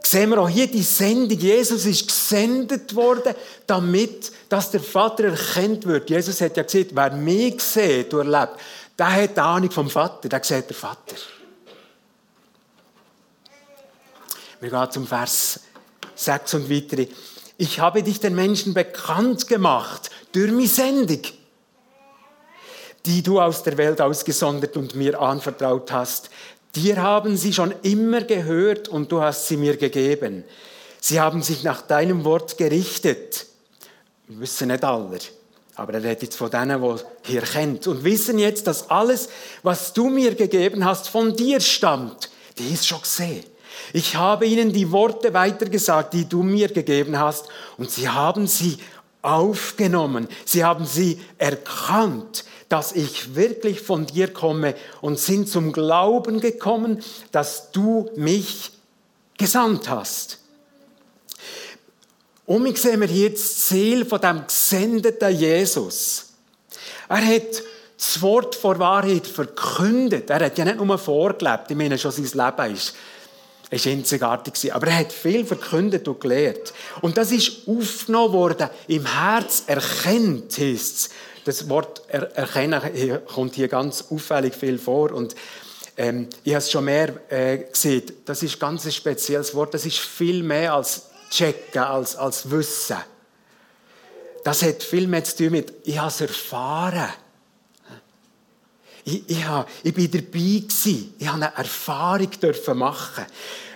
sehen 0.03 0.29
wir 0.29 0.39
auch 0.39 0.47
hier 0.47 0.67
die 0.67 0.83
Sendung. 0.83 1.39
Jesus 1.39 1.87
ist 1.87 2.07
gesendet 2.07 2.93
worden, 2.95 3.33
damit 3.65 4.31
dass 4.47 4.69
der 4.69 4.81
Vater 4.81 5.23
erkennt 5.23 5.87
wird. 5.87 6.07
Jesus 6.11 6.39
hat 6.39 6.55
ja 6.55 6.61
gesagt, 6.61 6.91
wer 6.93 7.13
mich 7.13 7.59
sieht 7.59 8.13
und 8.13 8.31
erlebt, 8.31 8.61
der 8.99 9.11
hat 9.11 9.35
die 9.35 9.41
Ahnung 9.41 9.71
vom 9.71 9.89
Vater, 9.89 10.29
der 10.29 10.43
sieht 10.43 10.69
der 10.69 10.77
Vater. 10.77 11.15
Wir 14.59 14.69
gehen 14.69 14.91
zum 14.91 15.07
Vers 15.07 15.61
6 16.13 16.53
und 16.53 16.69
weitere. 16.69 17.07
Ich 17.61 17.79
habe 17.79 18.01
dich 18.01 18.19
den 18.19 18.33
Menschen 18.33 18.73
bekannt 18.73 19.47
gemacht 19.47 20.09
durch 20.31 20.51
meine 20.51 20.65
Sendung, 20.65 21.21
die 23.05 23.21
du 23.21 23.39
aus 23.39 23.61
der 23.61 23.77
Welt 23.77 24.01
ausgesondert 24.01 24.75
und 24.77 24.95
mir 24.95 25.21
anvertraut 25.21 25.91
hast. 25.91 26.31
Dir 26.73 27.03
haben 27.03 27.37
sie 27.37 27.53
schon 27.53 27.71
immer 27.83 28.21
gehört 28.21 28.87
und 28.87 29.11
du 29.11 29.21
hast 29.21 29.47
sie 29.47 29.57
mir 29.57 29.77
gegeben. 29.77 30.43
Sie 30.99 31.21
haben 31.21 31.43
sich 31.43 31.61
nach 31.61 31.83
deinem 31.83 32.25
Wort 32.25 32.57
gerichtet. 32.57 33.45
Wir 34.27 34.39
wissen 34.39 34.69
nicht 34.69 34.83
alle, 34.83 35.19
aber 35.75 35.93
er 35.93 36.03
redet 36.03 36.23
jetzt 36.23 36.37
von 36.37 36.49
denen, 36.49 36.81
die 36.81 37.31
hier 37.31 37.43
kennt 37.43 37.85
und 37.85 38.03
wissen 38.03 38.39
jetzt, 38.39 38.65
dass 38.65 38.89
alles, 38.89 39.29
was 39.61 39.93
du 39.93 40.09
mir 40.09 40.33
gegeben 40.33 40.83
hast, 40.83 41.09
von 41.09 41.35
dir 41.35 41.59
stammt. 41.59 42.31
Die 42.57 42.73
ist 42.73 42.87
schon 42.87 43.03
gesehen. 43.03 43.50
Ich 43.93 44.15
habe 44.15 44.45
ihnen 44.45 44.73
die 44.73 44.91
Worte 44.91 45.33
weitergesagt, 45.33 46.13
die 46.13 46.27
du 46.27 46.43
mir 46.43 46.67
gegeben 46.67 47.19
hast, 47.19 47.47
und 47.77 47.91
sie 47.91 48.09
haben 48.09 48.47
sie 48.47 48.77
aufgenommen. 49.21 50.27
Sie 50.45 50.63
haben 50.63 50.85
sie 50.85 51.19
erkannt 51.37 52.45
dass 52.71 52.93
ich 52.93 53.35
wirklich 53.35 53.81
von 53.81 54.05
dir 54.05 54.31
komme 54.31 54.75
und 55.01 55.19
sind 55.19 55.49
zum 55.49 55.73
Glauben 55.73 56.39
gekommen, 56.39 57.03
dass 57.33 57.71
du 57.71 58.09
mich 58.15 58.71
gesandt 59.37 59.89
hast. 59.89 60.39
Und 62.45 62.63
wir 62.63 62.75
sehen 62.77 63.01
wir 63.01 63.09
hier 63.09 63.31
das 63.31 63.67
Ziel 63.67 64.05
von 64.05 64.21
dem 64.21 64.47
gesendeten 64.47 65.35
Jesus. 65.35 66.27
Er 67.09 67.25
hat 67.25 67.61
das 67.97 68.21
Wort 68.21 68.55
vor 68.55 68.79
Wahrheit 68.79 69.27
verkündet. 69.27 70.29
Er 70.29 70.45
hat 70.45 70.57
ja 70.57 70.63
nicht 70.63 70.79
nur 70.79 70.97
vorgelebt, 70.97 71.69
ich 71.71 71.75
meine 71.75 71.97
schon 71.97 72.11
sein 72.13 72.23
Leben 72.23 72.73
ist 72.73 72.95
ist 73.71 73.87
einzigartig 73.87 74.73
Aber 74.73 74.87
er 74.87 74.99
hat 74.99 75.13
viel 75.13 75.45
verkündet 75.45 76.07
und 76.07 76.19
gelehrt. 76.19 76.73
Und 77.01 77.17
das 77.17 77.31
ist 77.31 77.67
aufgenommen 77.67 78.33
worden. 78.33 78.69
Im 78.87 79.05
Herz 79.05 79.63
erkennt, 79.67 80.57
heisst 80.57 80.97
es 80.97 81.09
das 81.43 81.69
Wort 81.69 82.03
er 82.07 82.35
erkennen 82.35 82.81
kommt 83.25 83.55
hier 83.55 83.67
ganz 83.67 84.05
auffällig 84.09 84.53
viel 84.53 84.77
vor 84.77 85.11
und 85.11 85.35
ähm, 85.97 86.27
ich 86.43 86.53
habe 86.53 86.59
es 86.59 86.71
schon 86.71 86.85
mehr 86.85 87.13
äh, 87.29 87.57
gesehen. 87.57 88.03
Das 88.25 88.43
ist 88.43 88.59
ganz 88.59 88.85
ein 88.85 88.91
spezielles 88.91 89.53
Wort. 89.53 89.73
Das 89.73 89.85
ist 89.85 89.99
viel 89.99 90.41
mehr 90.43 90.73
als 90.73 91.07
checken, 91.29 91.81
als, 91.81 92.15
als 92.15 92.49
wissen. 92.49 92.97
Das 94.43 94.63
hat 94.63 94.83
viel 94.83 95.07
mehr 95.07 95.23
zu 95.23 95.37
tun 95.37 95.51
mit, 95.51 95.73
ich 95.83 95.97
habe 95.97 96.07
es 96.07 96.21
erfahren. 96.21 97.09
Ich, 99.03 99.29
ich, 99.29 99.45
habe, 99.45 99.67
ich 99.83 99.93
bin 99.93 100.11
dabei 100.11 100.23
gewesen. 100.23 101.13
Ich 101.17 101.27
habe 101.27 101.37
eine 101.37 101.55
Erfahrung 101.55 102.29
dürfen 102.41 102.77
machen. 102.77 103.25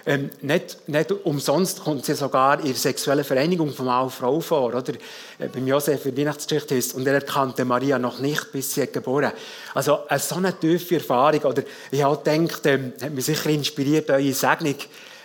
Ähm, 0.07 0.29
nicht, 0.41 0.87
nicht 0.87 1.11
umsonst 1.11 1.83
kommt 1.83 2.05
sie 2.05 2.13
sogar 2.13 2.59
in 2.59 2.67
der 2.67 2.75
sexuellen 2.75 3.23
Vereinigung 3.23 3.73
von 3.73 3.87
Mann 3.87 4.03
und 4.03 4.11
Frau 4.11 4.39
vor. 4.39 4.73
Oder? 4.75 4.93
Äh, 5.39 5.47
beim 5.51 5.65
Josef 5.65 6.05
in 6.05 6.15
Weihnachtsgeschichte 6.15 6.75
ist 6.75 6.93
und 6.93 7.07
er 7.07 7.15
erkannte 7.15 7.65
Maria 7.65 7.97
noch 7.97 8.19
nicht, 8.19 8.51
bis 8.51 8.75
sie 8.75 8.85
geboren 8.85 9.31
Also 9.73 10.07
eine 10.07 10.19
so 10.19 10.35
eine 10.35 10.57
tiefe 10.59 10.95
Erfahrung. 10.95 11.41
Oder 11.41 11.63
ich 11.89 12.03
habe 12.03 12.17
gedacht, 12.17 12.65
ähm, 12.67 12.93
hat 13.01 13.11
mich 13.11 13.25
sicher 13.25 13.49
inspiriert, 13.49 14.11
eure 14.11 14.33
Segnung, 14.33 14.75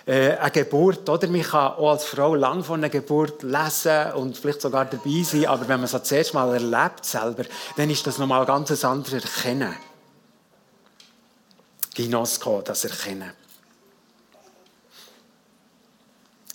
äh, 0.07 0.37
eine 0.37 0.51
Geburt, 0.51 1.07
oder? 1.11 1.29
Man 1.29 1.43
kann 1.43 1.73
auch 1.75 1.91
als 1.91 2.05
Frau 2.05 2.35
lang 2.35 2.65
von 2.65 2.81
einer 2.81 2.89
Geburt 2.89 3.43
lesen 3.43 4.13
und 4.15 4.39
vielleicht 4.39 4.63
sogar 4.63 4.87
dabei 4.87 5.23
sein, 5.23 5.45
aber 5.45 5.69
wenn 5.69 5.77
man 5.77 5.85
es 5.85 5.93
das 5.93 6.11
erste 6.11 6.35
Mal 6.35 6.55
erlebt 6.55 7.05
selber, 7.05 7.45
dann 7.77 7.91
ist 7.91 8.07
das 8.07 8.17
nochmal 8.17 8.47
ganz 8.47 8.83
anderes 8.83 9.25
Erkennen. 9.25 9.77
Ginosko, 12.01 12.63
das 12.63 12.85
Erkennen. 12.85 13.33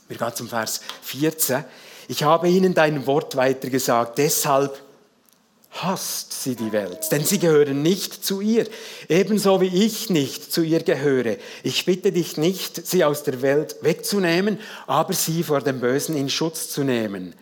Wir 0.08 0.18
gehen 0.18 0.36
zum 0.36 0.50
Vers 0.50 0.82
14. 1.04 1.64
Ich 2.08 2.24
habe 2.24 2.50
ihnen 2.50 2.74
dein 2.74 3.06
Wort 3.06 3.36
weitergesagt, 3.36 4.18
deshalb 4.18 4.82
hasst 5.72 6.44
sie 6.44 6.56
die 6.56 6.72
Welt, 6.72 7.12
denn 7.12 7.26
sie 7.26 7.38
gehören 7.38 7.82
nicht 7.82 8.26
zu 8.26 8.40
ihr, 8.40 8.66
ebenso 9.10 9.60
wie 9.62 9.86
ich 9.86 10.10
nicht 10.10 10.52
zu 10.54 10.62
ihr 10.62 10.82
gehöre. 10.82 11.38
Ich 11.64 11.86
bitte 11.86 12.12
dich 12.12 12.38
nicht, 12.38 12.88
sie 12.88 13.04
aus 13.04 13.24
der 13.24 13.42
Welt 13.42 13.76
wegzunehmen, 13.82 14.60
aber 14.88 15.14
sie 15.14 15.44
vor 15.44 15.62
dem 15.62 15.80
Bösen 15.80 16.16
in 16.16 16.30
Schutz 16.30 16.70
zu 16.70 16.84
nehmen. 16.84 17.36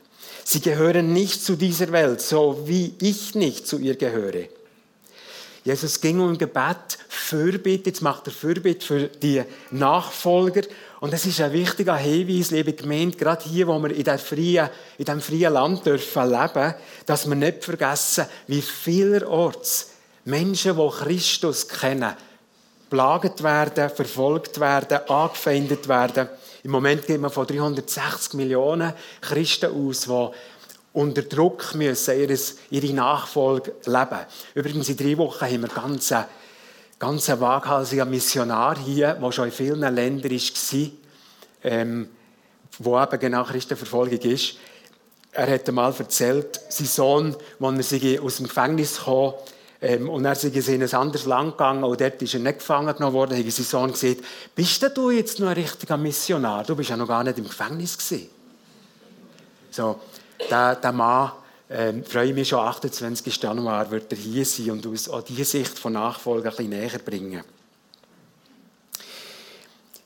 Sie 0.43 0.61
gehören 0.61 1.13
nicht 1.13 1.43
zu 1.43 1.55
dieser 1.55 1.91
Welt, 1.91 2.21
so 2.21 2.63
wie 2.65 2.95
ich 2.99 3.35
nicht 3.35 3.67
zu 3.67 3.77
ihr 3.77 3.95
gehöre. 3.95 4.47
Jesus 5.63 6.01
ging 6.01 6.19
um 6.19 6.37
Gebet, 6.37 6.97
Fürbitte, 7.07 7.89
jetzt 7.89 8.01
macht 8.01 8.27
er 8.27 8.33
Fürbitte 8.33 8.85
für 8.85 9.07
die 9.07 9.43
Nachfolger 9.71 10.63
und 10.99 11.13
es 11.13 11.25
ist 11.25 11.39
ein 11.39 11.53
wichtiger 11.53 11.95
Hinweis, 11.95 12.51
liebe 12.51 12.73
Gemeinde, 12.73 13.17
gerade 13.17 13.45
hier, 13.45 13.67
wo 13.67 13.79
wir 13.79 13.91
in 13.91 14.03
diesem 14.03 14.19
freien, 14.19 14.69
diesem 14.97 15.21
freien 15.21 15.53
Land 15.53 15.85
dürfen 15.85 16.29
leben, 16.29 16.73
dass 17.05 17.27
wir 17.27 17.35
nicht 17.35 17.63
vergessen, 17.63 18.25
wie 18.47 18.61
vielerorts 18.61 19.91
Menschen, 20.25 20.75
die 20.75 20.89
Christus 20.89 21.67
kennen, 21.67 22.13
plagt 22.89 23.41
werden, 23.41 23.89
verfolgt 23.89 24.59
werden, 24.59 24.99
angefeindet 25.07 25.87
werden. 25.87 26.27
Im 26.63 26.71
Moment 26.71 27.05
geht 27.05 27.19
man 27.19 27.31
von 27.31 27.47
360 27.47 28.33
Millionen 28.35 28.93
Christen 29.19 29.71
aus, 29.71 30.01
die 30.01 30.52
unter 30.93 31.23
Druck 31.23 31.75
müssen 31.75 32.37
ihre 32.69 32.93
Nachfolge 32.93 33.73
leben. 33.85 34.19
Übrigens, 34.53 34.89
in 34.89 34.97
drei 34.97 35.17
Wochen 35.17 35.45
haben 35.45 35.61
wir 35.61 35.69
ganz 35.69 36.13
ganz 37.03 37.29
ein 37.29 37.41
waghalsiger 37.41 38.05
Missionar 38.05 38.77
hier, 38.77 39.15
der 39.15 39.31
schon 39.33 39.45
in 39.45 39.51
vielen 39.51 39.81
Ländern 39.81 40.31
war, 40.31 40.89
ähm, 41.63 42.09
wo 42.79 42.97
eben 42.97 43.19
genau 43.19 43.43
Christenverfolgung 43.43 44.19
ist. 44.19 44.55
Er 45.33 45.51
hat 45.51 45.67
einmal 45.67 45.93
erzählt, 45.97 46.61
sein 46.69 46.87
Sohn, 46.87 47.35
als 47.59 47.91
er 47.91 48.23
aus 48.23 48.37
dem 48.37 48.47
Gefängnis 48.47 49.01
kam, 49.03 49.33
ähm, 49.81 50.09
und 50.09 50.23
er 50.23 50.31
ist 50.31 50.45
in 50.45 50.81
ein 50.81 50.93
anderes 50.93 51.25
Land 51.25 51.57
gegangen, 51.57 51.83
und 51.83 51.99
dort 51.99 52.21
ist 52.21 52.35
er 52.35 52.39
nicht 52.39 52.59
gefangen 52.59 52.95
genommen 52.95 53.13
worden, 53.13 53.37
hat 53.37 53.51
sein 53.51 53.65
Sohn 53.65 53.91
gesagt, 53.91 54.23
bist 54.55 54.81
du 54.95 55.09
jetzt 55.09 55.41
noch 55.41 55.49
ein 55.49 55.55
richtiger 55.55 55.97
Missionar? 55.97 56.63
Du 56.63 56.73
bist 56.73 56.89
ja 56.89 56.95
noch 56.95 57.07
gar 57.09 57.25
nicht 57.25 57.37
im 57.37 57.49
Gefängnis 57.49 57.97
gewesen. 57.97 58.29
So, 59.71 59.99
der, 60.49 60.75
der 60.75 60.91
Mann 60.91 61.31
ähm, 61.69 62.03
freue 62.03 62.33
mich 62.33 62.49
schon, 62.49 62.59
28. 62.59 63.41
Januar 63.41 63.89
wird 63.89 64.11
er 64.11 64.17
hier 64.17 64.45
sein 64.45 64.71
und 64.71 64.85
uns 64.85 65.09
auch 65.09 65.23
diese 65.23 65.43
Sicht 65.43 65.79
von 65.79 65.93
Nachfolge 65.93 66.49
ein 66.49 66.55
bisschen 66.55 66.69
näher 66.69 66.99
bringen. 66.99 67.43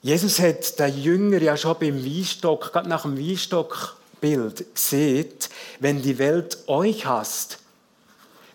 Jesus 0.02 0.40
hat 0.40 0.80
den 0.80 1.02
Jünger 1.02 1.42
ja 1.42 1.58
schon 1.58 1.76
beim 1.80 2.06
Weinstock, 2.06 2.72
gerade 2.72 2.88
nach 2.88 3.02
dem 3.02 3.18
Weinstockbild 3.18 4.76
gesehen, 4.76 5.34
wenn 5.82 6.02
die 6.02 6.18
Welt 6.18 6.60
euch 6.68 7.06
hasst, 7.06 7.60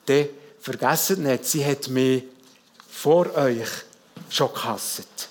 dann 0.06 0.28
vergesst 0.60 1.18
nicht, 1.18 1.44
sie 1.44 1.64
hat 1.66 1.88
mich 1.88 2.24
vor 2.88 3.34
euch 3.36 3.68
schon 4.30 4.54
gehasst. 4.54 5.28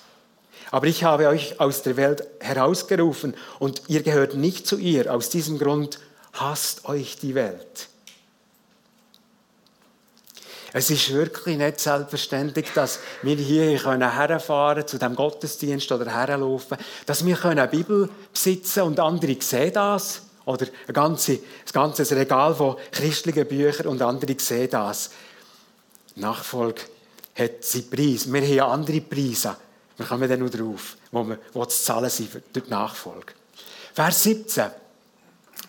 Aber 0.70 0.86
ich 0.86 1.02
habe 1.02 1.28
euch 1.28 1.58
aus 1.58 1.82
der 1.82 1.96
Welt 1.96 2.24
herausgerufen 2.38 3.34
und 3.58 3.82
ihr 3.88 4.02
gehört 4.02 4.34
nicht 4.34 4.66
zu 4.66 4.78
ihr. 4.78 5.12
Aus 5.12 5.30
diesem 5.30 5.58
Grund 5.58 5.98
hasst 6.32 6.84
euch 6.86 7.16
die 7.18 7.34
Welt. 7.34 7.88
Es 10.74 10.88
ist 10.88 11.12
wirklich 11.12 11.58
nicht 11.58 11.80
selbstverständlich, 11.80 12.70
dass 12.74 13.00
wir 13.20 13.36
hier 13.36 13.78
herfahren 13.78 14.38
können, 14.76 14.88
zu 14.88 14.98
dem 14.98 15.14
Gottesdienst 15.14 15.92
oder 15.92 16.10
herlaufen, 16.10 16.78
dass 17.04 17.26
wir 17.26 17.44
eine 17.44 17.68
Bibel 17.68 18.08
besitzen 18.32 18.82
und 18.84 18.98
andere 18.98 19.36
sehen 19.40 19.74
das. 19.74 20.22
Oder 20.44 20.66
ein 20.88 20.94
ganzes, 20.94 21.40
ganzes 21.72 22.10
Regal 22.12 22.54
von 22.54 22.76
christlichen 22.90 23.46
Büchern 23.46 23.86
und 23.86 24.02
andere 24.02 24.34
sehen 24.38 24.70
das. 24.70 25.10
Nachfolge 26.16 26.82
hat 27.34 27.64
seinen 27.64 27.90
Preis. 27.90 28.32
Wir 28.32 28.62
haben 28.62 28.72
andere 28.72 29.00
Preise. 29.02 29.56
Wir 29.96 30.06
kommen 30.06 30.28
dann 30.28 30.40
noch 30.40 30.50
drauf, 30.50 30.96
wo, 31.10 31.22
wir, 31.24 31.38
wo 31.52 31.64
zu 31.66 31.82
zahlen 31.82 32.10
sind 32.10 32.32
durch 32.52 32.64
die 32.64 32.70
Nachfolge. 32.70 33.34
Vers 33.94 34.22
17. 34.22 34.70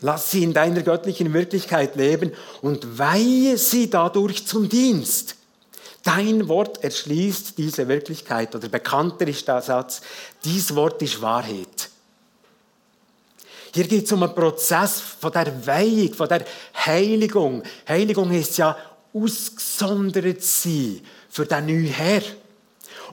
Lass 0.04 0.32
sie 0.32 0.44
in 0.44 0.52
deiner 0.54 0.82
göttlichen 0.82 1.34
Wirklichkeit 1.34 1.96
leben 1.96 2.34
und 2.62 3.00
weihe 3.00 3.58
sie 3.58 3.90
dadurch 3.90 4.46
zum 4.46 4.68
Dienst. 4.68 5.38
Dein 6.04 6.50
Wort 6.50 6.84
erschließt 6.84 7.58
diese 7.58 7.88
Wirklichkeit. 7.88 8.54
Oder 8.54 8.68
bekannter 8.68 9.26
ist 9.26 9.48
der 9.48 9.62
Satz, 9.62 10.02
dies 10.44 10.76
Wort 10.76 11.02
ist 11.02 11.22
Wahrheit. 11.22 11.90
Hier 13.74 13.86
geht 13.86 14.04
es 14.04 14.12
um 14.12 14.24
einen 14.24 14.36
Prozess 14.36 15.00
von 15.00 15.32
der 15.32 15.66
Weihung, 15.66 16.14
von 16.14 16.28
der 16.28 16.44
Heiligung. 16.86 17.64
Heiligung 17.88 18.30
ist 18.32 18.58
ja 18.58 18.76
ausgesondert 19.14 20.44
sein 20.44 21.00
für 21.30 21.46
den 21.46 21.66
neuen 21.66 21.86
Herr. 21.86 22.24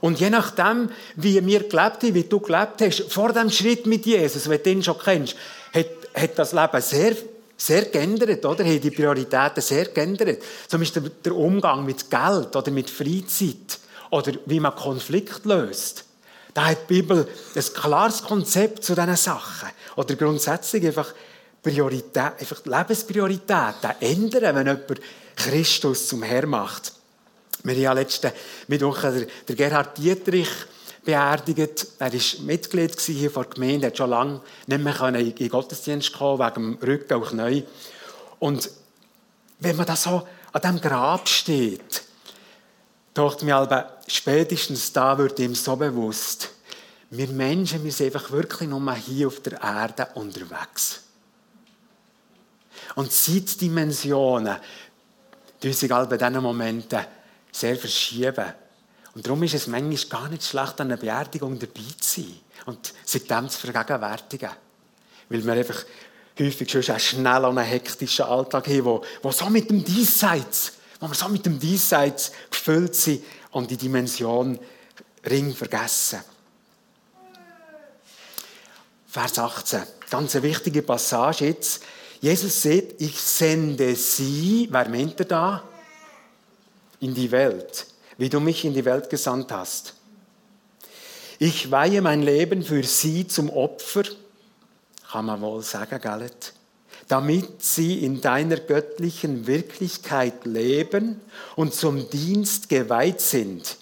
Und 0.01 0.19
je 0.19 0.29
nachdem, 0.29 0.89
wie 1.15 1.45
wir 1.45 1.59
gelebt 1.59 2.03
haben, 2.03 2.13
wie 2.13 2.23
du 2.23 2.41
gelebt 2.41 2.81
hast, 2.81 3.13
vor 3.13 3.31
dem 3.31 3.49
Schritt 3.49 3.85
mit 3.85 4.05
Jesus, 4.05 4.49
wenn 4.49 4.61
du 4.61 4.69
ihn 4.71 4.83
schon 4.83 4.99
kennst, 4.99 5.37
hat, 5.73 6.00
hat 6.13 6.37
das 6.37 6.53
Leben 6.53 6.81
sehr, 6.81 7.15
sehr 7.57 7.85
geändert, 7.85 8.45
oder? 8.45 8.65
Hat 8.65 8.83
die 8.83 8.91
Prioritäten 8.91 9.61
sehr 9.61 9.85
geändert. 9.85 10.41
Zum 10.67 10.79
Beispiel 10.79 11.11
der 11.23 11.35
Umgang 11.35 11.85
mit 11.85 12.09
Geld 12.09 12.55
oder 12.55 12.71
mit 12.71 12.89
Freizeit 12.89 13.79
oder 14.09 14.33
wie 14.45 14.59
man 14.59 14.75
Konflikt 14.75 15.45
löst. 15.45 16.05
Da 16.53 16.65
hat 16.65 16.89
die 16.89 16.95
Bibel 16.95 17.27
ein 17.55 17.73
klares 17.73 18.23
Konzept 18.23 18.83
zu 18.83 18.93
diesen 18.93 19.15
Sachen. 19.15 19.69
Oder 19.95 20.15
grundsätzlich 20.15 20.85
einfach, 20.85 21.13
Priorität, 21.63 22.33
einfach 22.39 22.65
Lebensprioritäten 22.65 23.91
ändern, 23.99 24.55
wenn 24.55 24.67
jemand 24.67 25.01
Christus 25.35 26.07
zum 26.07 26.23
Herr 26.23 26.45
macht. 26.45 26.93
Wir 27.63 27.73
haben 27.73 27.81
ja 27.81 27.93
letzten 27.93 28.31
Mittwoch 28.67 28.99
der 29.01 29.55
Gerhard 29.55 29.97
Dietrich 29.97 30.49
beerdigt. 31.03 31.87
Er 31.99 32.13
war 32.13 32.19
Mitglied 32.41 32.99
hier 32.99 33.31
vor 33.31 33.45
der 33.45 33.53
Gemeinde, 33.53 33.87
hat 33.87 33.97
schon 33.97 34.09
lange 34.09 34.41
nicht 34.67 34.83
mehr 34.83 35.01
in 35.01 35.35
den 35.35 35.49
Gottesdienst 35.49 36.13
kommen 36.13 36.39
wegen 36.39 36.77
dem 36.77 36.87
Rücken 36.87 37.13
auch 37.13 37.31
neu. 37.31 37.63
Und 38.39 38.69
wenn 39.59 39.75
man 39.75 39.85
da 39.85 39.95
so 39.95 40.27
an 40.51 40.61
diesem 40.61 40.81
Grab 40.81 41.27
steht, 41.27 42.03
dachte 43.13 43.45
mir 43.45 43.55
aber, 43.55 43.97
spätestens 44.07 44.91
da 44.91 45.17
wird 45.17 45.39
ihm 45.39 45.55
so 45.55 45.75
bewusst, 45.75 46.49
wir 47.09 47.27
Menschen, 47.27 47.83
wir 47.83 47.91
sind 47.91 48.07
einfach 48.07 48.31
wirklich 48.31 48.69
nur 48.69 48.95
hier 48.95 49.27
auf 49.27 49.41
der 49.41 49.61
Erde 49.61 50.07
unterwegs. 50.15 51.01
Und 52.95 53.11
Zeitdimensionen, 53.11 54.57
die 55.61 55.73
sich 55.73 55.89
bei 55.89 56.17
diesen 56.17 56.41
Momenten 56.41 57.05
sehr 57.51 57.75
verschieben. 57.75 58.53
Und 59.13 59.25
darum 59.25 59.43
ist 59.43 59.53
es 59.53 59.67
manchmal 59.67 60.21
gar 60.21 60.29
nicht 60.29 60.43
schlecht, 60.43 60.79
an 60.79 60.87
einer 60.87 60.97
Beerdigung 60.97 61.59
dabei 61.59 61.81
zu 61.99 62.21
sein 62.21 62.39
und 62.65 62.93
sich 63.05 63.27
dem 63.27 63.49
zu 63.49 63.59
vergegenwärtigen. 63.59 64.51
Weil 65.29 65.45
wir 65.45 65.53
einfach 65.53 65.83
häufig 66.39 66.71
schon 66.71 66.99
schnell 66.99 67.45
an 67.45 67.57
einen 67.57 67.67
hektischen 67.67 68.25
Alltag 68.25 68.67
haben, 68.67 68.85
wo, 68.85 69.03
wo 69.21 69.31
so 69.31 69.49
mit 69.49 69.69
dem 69.69 69.83
Diesseits, 69.83 70.73
wo 70.99 71.07
wir 71.07 71.15
so 71.15 71.27
mit 71.27 71.45
dem 71.45 71.59
Diesseits 71.59 72.31
gefüllt 72.49 72.95
sind 72.95 73.23
und 73.51 73.69
die 73.69 73.77
Dimension 73.77 74.57
ring 75.25 75.53
vergessen. 75.53 76.21
Vers 79.07 79.37
18, 79.37 79.81
ganz 80.09 80.35
eine 80.35 80.43
wichtige 80.43 80.81
Passage 80.83 81.45
jetzt. 81.45 81.83
Jesus 82.21 82.61
sagt, 82.61 83.01
ich 83.01 83.19
sende 83.19 83.95
sie, 83.95 84.69
wer 84.71 84.87
meint 84.87 85.19
er 85.19 85.25
da? 85.25 85.63
In 87.01 87.13
die 87.13 87.29
Welt, 87.31 87.87
wie 88.21 88.29
du 88.29 88.39
mich 88.39 88.65
in 88.65 88.75
die 88.75 88.85
Welt 88.85 89.09
gesandt 89.09 89.51
hast. 89.51 89.95
Ich 91.39 91.71
weihe 91.71 92.03
mein 92.03 92.21
Leben 92.21 92.61
für 92.61 92.83
sie 92.83 93.27
zum 93.27 93.49
Opfer, 93.49 94.03
kann 95.11 95.25
man 95.25 95.41
wohl 95.41 95.63
sagen, 95.63 95.99
Gallet, 95.99 96.53
damit 97.07 97.63
sie 97.63 98.05
in 98.05 98.21
deiner 98.21 98.57
göttlichen 98.57 99.47
Wirklichkeit 99.47 100.45
leben 100.45 101.19
und 101.55 101.73
zum 101.73 102.11
Dienst 102.11 102.69
geweiht 102.69 103.21
sind. 103.21 103.77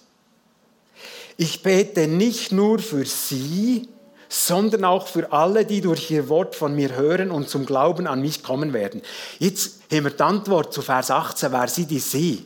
Ich 1.35 1.61
bete 1.61 2.07
nicht 2.07 2.53
nur 2.53 2.79
für 2.79 3.05
sie, 3.05 3.89
sondern 4.29 4.85
auch 4.85 5.07
für 5.07 5.33
alle, 5.33 5.65
die 5.65 5.81
durch 5.81 6.09
ihr 6.11 6.29
Wort 6.29 6.55
von 6.55 6.73
mir 6.77 6.95
hören 6.95 7.29
und 7.29 7.49
zum 7.49 7.65
Glauben 7.65 8.07
an 8.07 8.21
mich 8.21 8.41
kommen 8.41 8.71
werden. 8.71 9.01
Jetzt 9.37 9.81
haben 9.91 10.05
wir 10.05 10.11
die 10.11 10.23
Antwort 10.23 10.71
zu 10.71 10.81
Vers 10.81 11.11
18, 11.11 11.51
wer 11.51 11.67
sind 11.67 11.91
die 11.91 11.99
sie? 11.99 12.45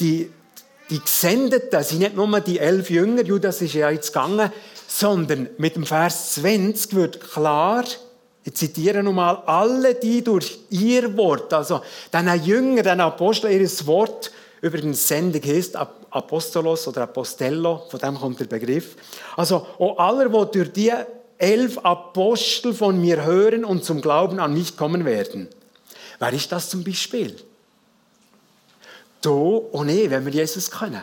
Die, 0.00 0.30
die 0.90 1.00
Gesendeten 1.00 1.82
sind 1.82 1.98
nicht 2.00 2.16
nur 2.16 2.40
die 2.40 2.58
elf 2.58 2.90
Jünger, 2.90 3.22
Judas 3.22 3.60
ist 3.60 3.74
ja 3.74 3.90
jetzt 3.90 4.12
gegangen, 4.12 4.50
sondern 4.86 5.50
mit 5.58 5.76
dem 5.76 5.84
Vers 5.84 6.34
20 6.34 6.94
wird 6.94 7.20
klar, 7.20 7.84
ich 8.44 8.54
zitiere 8.54 9.02
nochmal, 9.02 9.42
alle, 9.44 9.94
die 9.94 10.24
durch 10.24 10.58
ihr 10.70 11.14
Wort, 11.16 11.52
also 11.52 11.82
deine 12.10 12.34
Jünger, 12.36 12.82
deine 12.82 13.04
Apostel, 13.04 13.50
ihres 13.50 13.86
Wort, 13.86 14.32
übrigens 14.62 15.06
Sendung 15.06 15.42
heißt 15.42 15.76
Apostolos 16.10 16.88
oder 16.88 17.02
Apostello, 17.02 17.82
von 17.90 18.00
dem 18.00 18.14
kommt 18.14 18.40
der 18.40 18.46
Begriff. 18.46 18.96
Also, 19.36 19.66
auch 19.78 19.98
alle, 19.98 20.30
die 20.30 20.58
durch 20.58 20.72
die 20.72 20.92
elf 21.36 21.78
Apostel 21.78 22.72
von 22.72 23.00
mir 23.00 23.24
hören 23.24 23.64
und 23.64 23.84
zum 23.84 24.00
Glauben 24.00 24.40
an 24.40 24.54
mich 24.54 24.76
kommen 24.76 25.04
werden. 25.04 25.48
Wer 26.18 26.32
ist 26.32 26.50
das 26.50 26.70
zum 26.70 26.82
Beispiel? 26.82 27.36
Du 29.20 29.56
und 29.72 29.88
ich, 29.88 30.10
wenn 30.10 30.24
wir 30.24 30.32
Jesus 30.32 30.70
kennen. 30.70 31.02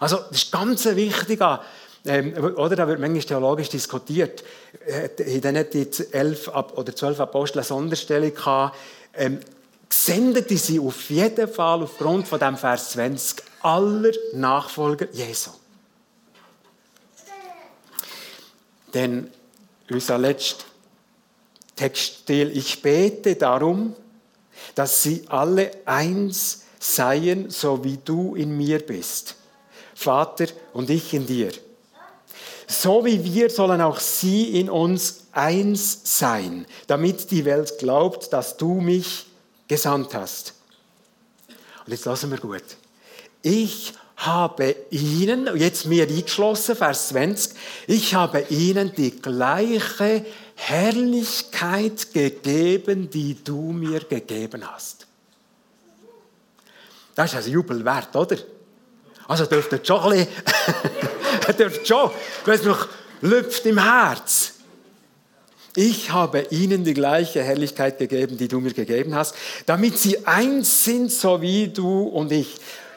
Also, 0.00 0.16
das 0.16 0.42
ist 0.42 0.52
ganz 0.52 0.84
wichtig. 0.84 1.40
Ähm, 2.04 2.34
oder 2.56 2.74
da 2.74 2.88
wird 2.88 2.98
manchmal 2.98 3.22
theologisch 3.22 3.68
diskutiert. 3.68 4.42
Dann 5.40 5.56
hat 5.56 5.74
die 5.74 5.88
elf 6.10 6.48
oder 6.48 6.96
zwölf 6.96 7.20
Apostel 7.20 7.58
eine 7.58 7.64
Sonderstellung 7.64 8.34
gehabt. 8.34 8.76
Ähm, 9.14 9.40
sendete 9.88 10.56
sie 10.56 10.80
auf 10.80 11.10
jeden 11.10 11.48
Fall 11.48 11.82
aufgrund 11.82 12.26
von 12.26 12.40
dem 12.40 12.56
Vers 12.56 12.90
20 12.92 13.42
aller 13.60 14.12
Nachfolger 14.32 15.06
Jesu. 15.12 15.50
Denn 18.94 19.30
unser 19.90 20.18
letzter 20.18 20.64
Textstil, 21.76 22.56
ich 22.56 22.82
bete 22.82 23.36
darum, 23.36 23.94
dass 24.74 25.02
sie 25.02 25.24
alle 25.28 25.70
eins 25.84 26.62
seien, 26.78 27.50
so 27.50 27.84
wie 27.84 27.98
du 28.04 28.34
in 28.34 28.56
mir 28.56 28.80
bist, 28.80 29.36
Vater 29.94 30.46
und 30.72 30.90
ich 30.90 31.14
in 31.14 31.26
dir. 31.26 31.52
So 32.66 33.04
wie 33.04 33.22
wir 33.22 33.50
sollen 33.50 33.80
auch 33.80 34.00
sie 34.00 34.58
in 34.58 34.70
uns 34.70 35.26
eins 35.32 36.00
sein, 36.04 36.66
damit 36.86 37.30
die 37.30 37.44
Welt 37.44 37.78
glaubt, 37.78 38.32
dass 38.32 38.56
du 38.56 38.80
mich 38.80 39.26
gesandt 39.68 40.14
hast. 40.14 40.54
Und 41.84 41.92
jetzt 41.92 42.04
lassen 42.04 42.30
wir 42.30 42.38
gut. 42.38 42.64
Ich 43.42 43.92
habe 44.16 44.76
ihnen, 44.90 45.48
jetzt 45.56 45.86
mir 45.86 46.04
eingeschlossen, 46.04 46.76
Vers 46.76 47.08
20, 47.08 47.54
ich 47.88 48.14
habe 48.14 48.46
ihnen 48.50 48.92
die 48.94 49.10
gleiche 49.10 50.24
Herrlichkeit 50.64 52.12
gegeben, 52.12 53.10
die 53.10 53.42
du 53.42 53.72
mir 53.72 54.00
gegeben 54.00 54.62
hast. 54.70 55.06
Das 57.14 57.34
ist 57.34 57.46
ein 57.46 57.52
Jubel 57.52 57.84
wert, 57.84 58.14
oder? 58.14 58.36
Also 59.26 59.46
dürfte 59.46 59.80
schon 59.82 60.12
ein 60.12 60.26
bisschen, 60.26 61.56
dürfte 61.58 61.86
schon, 61.86 62.10
es 62.46 62.62
noch 62.62 62.88
lüpft 63.20 63.66
im 63.66 63.82
Herz. 63.82 64.52
Ich 65.74 66.12
habe 66.12 66.46
ihnen 66.50 66.84
die 66.84 66.94
gleiche 66.94 67.42
Herrlichkeit 67.42 67.98
gegeben, 67.98 68.36
die 68.36 68.46
du 68.46 68.60
mir 68.60 68.72
gegeben 68.72 69.14
hast, 69.14 69.34
damit 69.66 69.98
sie 69.98 70.26
eins 70.26 70.84
sind, 70.84 71.10
so 71.10 71.40
wie 71.40 71.68
du 71.68 72.02
und 72.02 72.30
ich. 72.30 72.56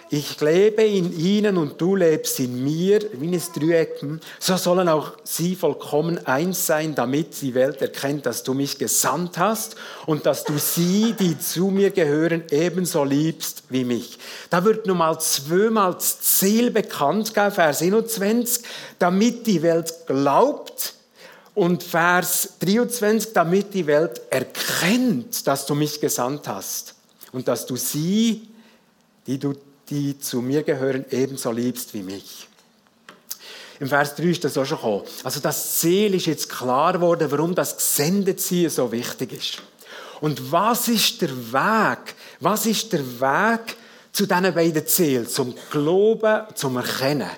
Ich 0.10 0.39
lebe 0.39 0.84
in 0.84 1.18
ihnen 1.18 1.58
und 1.58 1.82
du 1.82 1.96
lebst 1.96 2.39
in 2.39 2.63
mir, 2.63 3.00
wie 3.13 3.36
ein 3.36 3.41
Dreieck. 3.56 4.06
So 4.39 4.56
sollen 4.56 4.88
auch 4.88 5.13
sie 5.24 5.56
vollkommen 5.56 6.26
eins 6.28 6.68
sein, 6.68 6.94
damit 6.94 7.41
die 7.41 7.56
Welt 7.56 7.82
erkennt, 7.82 8.26
dass 8.26 8.44
du 8.44 8.54
mich 8.54 8.78
gesandt 8.78 9.38
hast 9.38 9.76
und 10.06 10.26
dass 10.26 10.44
du 10.44 10.58
sie, 10.58 11.15
die 11.20 11.39
zu 11.39 11.68
mir 11.68 11.89
gehören, 11.89 12.44
ebenso 12.52 13.04
liebst 13.04 13.63
wie 13.70 13.84
mich. 13.84 14.20
Da 14.50 14.63
wird 14.63 14.86
nun 14.86 14.98
mal 14.98 15.20
zweimal 15.20 15.96
das 15.96 16.22
Ziel 16.22 16.70
bekannt, 16.70 17.30
Vers 17.30 17.82
21, 17.82 18.63
damit 19.00 19.48
die 19.48 19.62
Welt 19.62 19.94
glaubt, 20.06 20.94
und 21.56 21.84
Vers 21.84 22.56
23, 22.60 23.32
damit 23.32 23.74
die 23.74 23.88
Welt 23.88 24.22
erkennt, 24.30 25.48
dass 25.48 25.65
du 25.65 25.74
mich 25.74 26.02
gesandt 26.02 26.50
hast 26.50 26.96
und 27.32 27.48
dass 27.48 27.65
du 27.65 27.78
sie 27.78 28.50
die 29.28 29.39
du 29.39 29.56
die 29.89 30.19
zu 30.19 30.41
mir 30.41 30.63
gehören, 30.63 31.06
ebenso 31.12 31.52
liebst 31.52 31.93
wie 31.93 32.04
mich. 32.04 32.48
Im 33.80 33.88
Vers 33.88 34.15
3 34.15 34.24
ist 34.24 34.43
das 34.43 34.58
auch 34.58 34.65
schon 34.65 34.78
gekommen. 34.78 35.04
Also 35.24 35.39
das 35.39 35.80
Ziel 35.80 36.13
ist 36.15 36.28
jetzt 36.28 36.50
klar 36.50 36.93
geworden, 36.93 37.30
warum 37.30 37.54
das 37.54 37.76
Gesendetsein 37.76 38.69
so 38.69 38.91
wichtig 38.91 39.34
ist. 39.34 39.62
Und 40.21 40.52
was 40.52 40.88
ist 40.88 41.21
der 41.21 41.30
Weg? 41.52 42.15
Was 42.39 42.65
ist 42.65 42.93
der 42.93 43.06
Weg 43.19 43.76
zu 44.13 44.26
diesen 44.26 44.54
beiden 44.54 44.88
Zielen? 44.88 45.28
Zum 45.28 45.54
Glauben, 45.69 46.43
zum 46.56 46.78
Erkennen. 46.78 47.30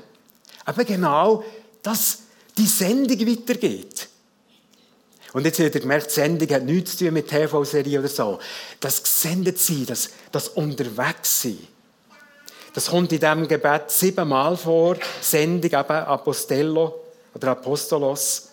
Aber 0.66 0.84
genau, 0.84 1.44
dass 1.82 2.20
die 2.58 2.68
Sendung 2.68 3.20
weitergeht. 3.28 4.08
Und 5.34 5.46
jetzt 5.46 5.60
habt 5.60 5.76
ihr 5.76 5.82
gemerkt, 5.82 6.08
die 6.08 6.14
Sendung 6.14 6.50
hat 6.50 6.64
nichts 6.64 6.98
zu 6.98 7.06
tun 7.06 7.14
mit 7.14 7.28
TV-Serie 7.28 8.00
oder 8.00 8.08
so. 8.08 8.40
Das 8.80 9.02
Gesendetsein, 9.02 9.86
das, 9.86 10.10
das 10.32 10.50
Unterwegssein. 10.50 11.58
Das 12.78 12.92
kommt 12.92 13.12
in 13.12 13.20
diesem 13.20 13.48
Gebet 13.48 13.90
siebenmal 13.90 14.56
vor. 14.56 14.98
Sendung 15.20 15.72
eben 15.72 15.90
Apostello 15.90 17.06
oder 17.34 17.48
Apostolos. 17.54 18.50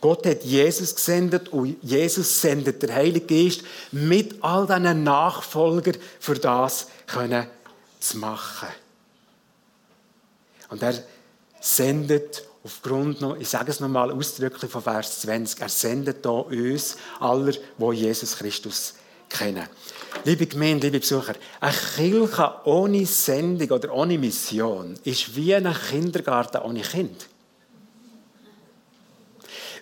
Gott 0.00 0.24
hat 0.26 0.44
Jesus 0.44 0.94
gesendet 0.94 1.48
und 1.48 1.76
Jesus 1.82 2.40
sendet 2.40 2.80
der 2.84 2.94
Heilige 2.94 3.26
Geist 3.26 3.62
mit 3.90 4.36
all 4.44 4.68
diesen 4.68 5.02
Nachfolgern 5.02 5.96
für 6.20 6.36
das 6.36 6.86
können 7.08 7.48
zu 7.98 8.18
machen. 8.18 8.68
Und 10.68 10.80
er 10.84 10.94
sendet 11.60 12.44
aufgrund 12.62 13.22
noch, 13.22 13.36
ich 13.38 13.48
sage 13.48 13.72
es 13.72 13.80
nochmal 13.80 14.12
ausdrücklich 14.12 14.70
von 14.70 14.82
Vers 14.82 15.22
20, 15.22 15.60
er 15.62 15.68
sendet 15.68 16.18
hier 16.22 16.46
uns 16.46 16.96
aller, 17.18 17.54
die 17.76 17.92
Jesus 17.92 18.36
Christus 18.36 18.94
kennen. 19.28 19.68
Liebe 20.24 20.46
Gemeinde, 20.46 20.88
liebe 20.88 21.00
Besucher, 21.00 21.34
eine 21.60 21.72
Kirche 21.72 22.54
ohne 22.64 23.06
Sendung 23.06 23.70
oder 23.70 23.92
ohne 23.94 24.18
Mission 24.18 24.98
ist 25.04 25.36
wie 25.36 25.54
ein 25.54 25.72
Kindergarten 25.88 26.62
ohne 26.62 26.80
Kind. 26.80 27.28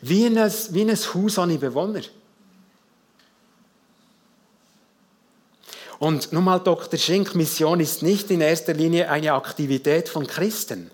Wie 0.03 0.27
ein, 0.27 0.37
wie 0.37 0.83
ein 0.83 0.97
Haus 0.97 1.39
ohne 1.39 1.57
Bewohner. 1.57 2.03
Und 5.99 6.33
nochmal, 6.33 6.61
Dr. 6.61 6.99
Schenk, 6.99 7.35
Mission 7.35 7.81
ist 7.81 8.03
nicht 8.03 8.31
in 8.31 8.43
erster 8.43 8.75
Linie 8.75 9.09
eine 9.09 9.33
Aktivität 9.33 10.09
von 10.11 10.27
Christen. 10.27 10.91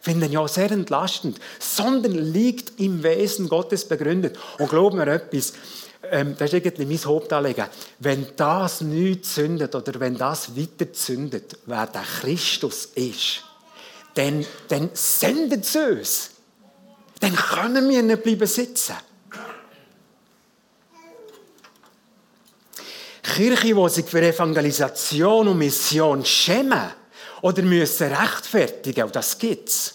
Finden 0.00 0.30
ja 0.30 0.46
sehr 0.46 0.70
entlastend, 0.70 1.40
sondern 1.58 2.12
liegt 2.12 2.78
im 2.80 3.02
Wesen 3.02 3.48
Gottes 3.48 3.86
begründet. 3.86 4.38
Und 4.58 4.68
glauben 4.68 4.98
wir 4.98 5.06
etwas, 5.06 5.54
ähm, 6.10 6.34
das 6.36 6.52
ist 6.52 6.64
irgendwie 6.64 6.86
mein 6.86 7.04
Hauptanliegen. 7.04 7.66
Wenn 7.98 8.26
das 8.36 8.80
nicht 8.80 9.24
zündet 9.24 9.74
oder 9.74 9.98
wenn 10.00 10.16
das 10.16 10.56
weiter 10.56 10.92
zündet, 10.92 11.58
wer 11.66 11.86
der 11.86 12.02
Christus 12.02 12.86
ist, 12.94 13.44
dann, 14.14 14.44
dann 14.68 14.90
sendet 14.92 15.64
es 15.64 15.76
uns. 15.76 16.30
Dann 17.20 17.34
können 17.36 17.88
wir 17.88 18.02
nicht 18.02 18.22
bleiben 18.22 18.46
sitzen. 18.46 18.96
Kirche, 23.22 23.74
die 23.74 23.88
sich 23.88 24.06
für 24.06 24.20
Evangelisation 24.20 25.48
und 25.48 25.58
Mission 25.58 26.24
schämen 26.24 26.90
oder 27.40 27.62
müssen 27.62 28.12
rechtfertigen, 28.12 29.04
und 29.04 29.16
das 29.16 29.38
gibt 29.38 29.68
es, 29.68 29.94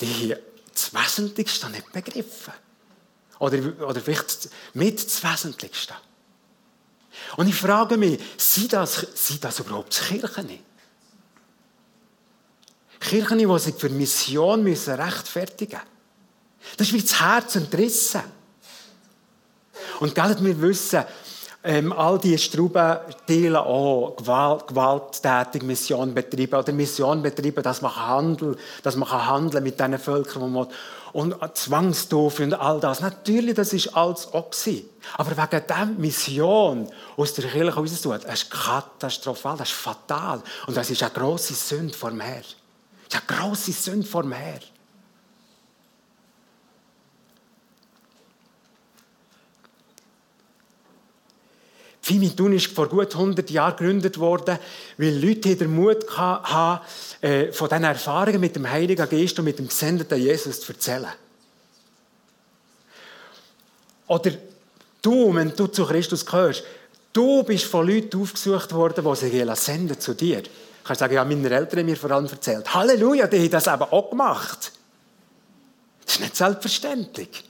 die 0.00 0.34
haben 0.34 0.40
das 0.72 0.92
Wesentlichste 0.92 1.70
nicht 1.70 1.92
begriffen. 1.92 2.52
Oder, 3.40 3.58
oder 3.86 4.00
vielleicht 4.00 4.48
mit 4.74 5.04
das 5.04 5.24
Wesentlichste. 5.24 5.94
Und 7.36 7.48
ich 7.48 7.54
frage 7.54 7.96
mich, 7.96 8.20
sind 8.36 8.72
das, 8.72 9.06
sind 9.14 9.42
das 9.42 9.58
überhaupt 9.58 9.90
Kirchen? 9.90 10.60
Kirchen, 13.00 13.38
die 13.38 13.58
sich 13.58 13.74
für 13.74 13.88
Mission 13.88 14.62
müssen 14.62 14.94
rechtfertigen 14.94 15.80
müssen. 15.80 16.76
Das 16.76 16.86
ist 16.86 16.92
wie 16.92 17.00
das 17.00 17.20
Herz 17.20 17.56
entrissen. 17.56 18.22
Und 20.00 20.14
gell, 20.14 20.36
wir 20.40 20.60
wissen, 20.60 21.04
ähm, 21.62 21.92
all 21.92 22.18
diese 22.18 22.38
Strauben 22.38 22.98
teilen 23.26 23.56
auch 23.56 24.14
Gewalt, 24.16 24.66
gewalttätige 24.68 25.66
Mission 25.66 26.14
betreiben 26.14 26.54
oder 26.54 26.72
Mission 26.72 27.22
betreiben, 27.22 27.62
dass 27.62 27.82
man 27.82 27.94
handeln, 27.94 28.56
dass 28.82 28.96
man 28.96 29.10
handeln 29.10 29.62
mit 29.62 29.78
diesen 29.78 29.98
Völkern, 29.98 30.42
wo 30.42 30.46
man 30.46 30.68
und 31.12 31.34
Zwangstaufe 31.54 32.44
und 32.44 32.54
all 32.54 32.80
das. 32.80 33.00
Natürlich, 33.00 33.54
das 33.54 33.72
ist 33.72 33.96
alles 33.96 34.28
auch 34.32 34.50
gewesen. 34.50 34.88
Aber 35.16 35.30
wegen 35.36 35.66
dieser 35.66 35.86
Mission 35.86 36.88
aus 37.16 37.34
der 37.34 37.50
Kirche 37.50 37.74
rauszutun, 37.74 38.20
das 38.22 38.42
ist 38.42 38.50
katastrophal, 38.50 39.56
das 39.56 39.70
ist 39.70 39.76
fatal. 39.76 40.40
Und 40.66 40.76
das 40.76 40.88
ist 40.88 41.02
eine 41.02 41.12
grosse 41.12 41.54
Sünde 41.54 41.94
vor 41.94 42.10
Herrn. 42.12 42.44
Das 43.08 43.20
ist 43.20 43.28
eine 43.28 43.40
grosse 43.40 43.72
Sünde 43.72 44.06
vor 44.06 44.22
dem 44.22 44.32
Fimitun 52.02 52.54
ist 52.54 52.68
vor 52.68 52.88
gut 52.88 53.14
100 53.14 53.50
Jahren 53.50 53.76
gegründet 53.76 54.18
worden, 54.18 54.58
weil 54.96 55.18
Leute 55.22 55.54
den 55.54 55.74
Mut 55.74 56.06
hatten, 56.16 56.84
äh, 57.20 57.52
von 57.52 57.68
diesen 57.68 57.84
Erfahrungen 57.84 58.40
mit 58.40 58.56
dem 58.56 58.68
Heiligen 58.70 59.08
Geist 59.08 59.38
und 59.38 59.44
mit 59.44 59.58
dem 59.58 59.68
gesendeten 59.68 60.18
Jesus 60.18 60.60
zu 60.60 60.72
erzählen. 60.72 61.12
Oder 64.06 64.32
du, 65.02 65.34
wenn 65.34 65.54
du 65.54 65.66
zu 65.66 65.84
Christus 65.84 66.24
gehörst, 66.24 66.64
du 67.12 67.42
bist 67.44 67.66
von 67.66 67.86
Leuten 67.86 68.20
aufgesucht 68.20 68.72
worden, 68.72 69.04
die 69.04 69.16
sich 69.16 69.60
senden 69.60 70.00
zu 70.00 70.14
dir. 70.14 70.42
Du 70.42 70.50
kannst 70.82 71.00
sagen, 71.00 71.14
ja, 71.14 71.24
meine 71.24 71.50
Eltern 71.50 71.80
haben 71.80 71.86
mir 71.86 71.96
vor 71.96 72.10
allem 72.10 72.26
erzählt. 72.26 72.74
Halleluja, 72.74 73.26
die 73.26 73.38
haben 73.38 73.50
das 73.50 73.66
eben 73.66 73.82
auch 73.82 74.10
gemacht. 74.10 74.72
Das 76.04 76.14
ist 76.14 76.20
nicht 76.20 76.36
selbstverständlich. 76.36 77.49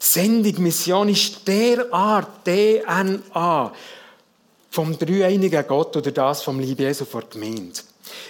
Sendung, 0.00 0.62
Mission 0.62 1.08
ist 1.08 1.46
derart 1.46 2.44
DNA 2.44 3.72
vom 4.70 4.98
dreieinigen 4.98 5.66
Gott 5.66 5.96
oder 5.96 6.12
das 6.12 6.42
vom 6.42 6.60
Liebe 6.60 6.84
Jesu 6.84 7.04
vor 7.04 7.22
der 7.22 7.40
Gemeinde. 7.40 7.80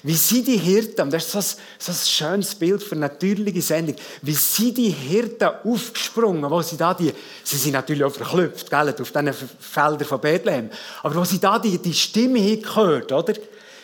Wie 0.03 0.15
sind 0.15 0.47
die 0.47 0.57
Hirten, 0.57 1.11
das 1.11 1.25
ist 1.25 1.33
so 1.33 1.39
ein, 1.39 1.45
so 1.79 1.93
ein 1.93 2.07
schönes 2.07 2.55
Bild 2.55 2.83
für 2.83 2.93
eine 2.93 3.03
natürliche 3.03 3.63
Sendung, 3.63 3.97
wie 4.23 4.35
sind 4.35 4.79
die 4.79 4.91
Hirten 4.91 5.51
aufgesprungen, 5.65 6.51
wo 6.51 6.63
sie 6.63 6.77
da 6.77 6.95
die, 6.95 7.13
sie 7.45 7.57
sind 7.57 7.73
natürlich 7.73 8.05
auch 8.05 8.13
verklüpft, 8.13 8.71
gell, 8.71 8.95
auf 9.01 9.13
diesen 9.13 9.33
Feldern 9.33 10.05
von 10.05 10.21
Bethlehem, 10.21 10.71
aber 11.03 11.17
wo 11.17 11.25
sie 11.25 11.39
da 11.39 11.59
die, 11.59 11.79
die 11.79 11.95
Stimme 11.95 12.57
gehört, 12.57 13.13
oder? 13.13 13.35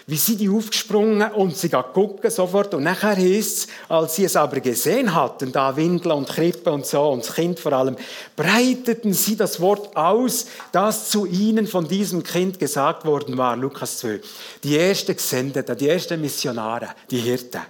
Wie 0.06 0.16
sind 0.16 0.40
die 0.40 0.50
aufgesprungen 0.50 1.32
und 1.32 1.56
sie 1.56 1.70
gucken 1.70 2.30
sofort. 2.30 2.74
Und 2.74 2.82
nachher 2.82 3.16
heisst 3.16 3.58
es, 3.58 3.68
als 3.88 4.16
sie 4.16 4.24
es 4.24 4.36
aber 4.36 4.60
gesehen 4.60 5.14
hatten, 5.14 5.50
da 5.50 5.74
Windeln 5.74 6.12
und 6.12 6.28
Krippen 6.28 6.74
und 6.74 6.86
so, 6.86 7.08
und 7.08 7.24
das 7.24 7.34
Kind 7.34 7.58
vor 7.58 7.72
allem, 7.72 7.96
breiteten 8.36 9.14
sie 9.14 9.36
das 9.36 9.60
Wort 9.60 9.96
aus, 9.96 10.46
das 10.72 11.08
zu 11.08 11.24
ihnen 11.24 11.66
von 11.66 11.88
diesem 11.88 12.22
Kind 12.22 12.58
gesagt 12.58 13.06
worden 13.06 13.38
war. 13.38 13.56
Lukas 13.56 13.98
2. 13.98 14.20
Die 14.62 14.76
ersten 14.76 15.16
Gesendeten, 15.16 15.76
die 15.76 15.88
ersten 15.88 16.20
Missionare, 16.20 16.90
die 17.10 17.18
Hirten. 17.18 17.62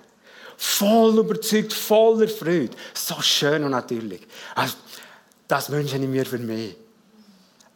Voll 0.56 1.18
überzeugt, 1.18 1.72
voller 1.72 2.28
Freude. 2.28 2.70
So 2.94 3.20
schön 3.20 3.62
und 3.62 3.70
natürlich. 3.70 4.22
Also, 4.56 4.74
das 5.46 5.70
wünsche 5.70 5.96
ich 5.96 6.02
mir 6.02 6.26
für 6.26 6.38
mich. 6.38 6.76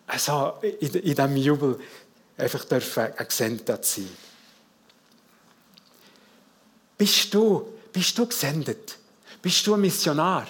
Also, 0.07 0.55
in, 0.63 0.95
in 0.95 1.15
diesem 1.15 1.37
Jubel 1.37 1.79
einfach 2.37 2.65
dürfen 2.65 3.07
Gesendet 3.17 3.85
sein. 3.85 4.09
Bist 6.99 7.33
du, 7.33 7.65
bist 7.93 8.19
du 8.19 8.27
gesendet? 8.27 8.99
Bist 9.41 9.67
du 9.67 9.75
ein 9.75 9.81
Missionar? 9.81 10.47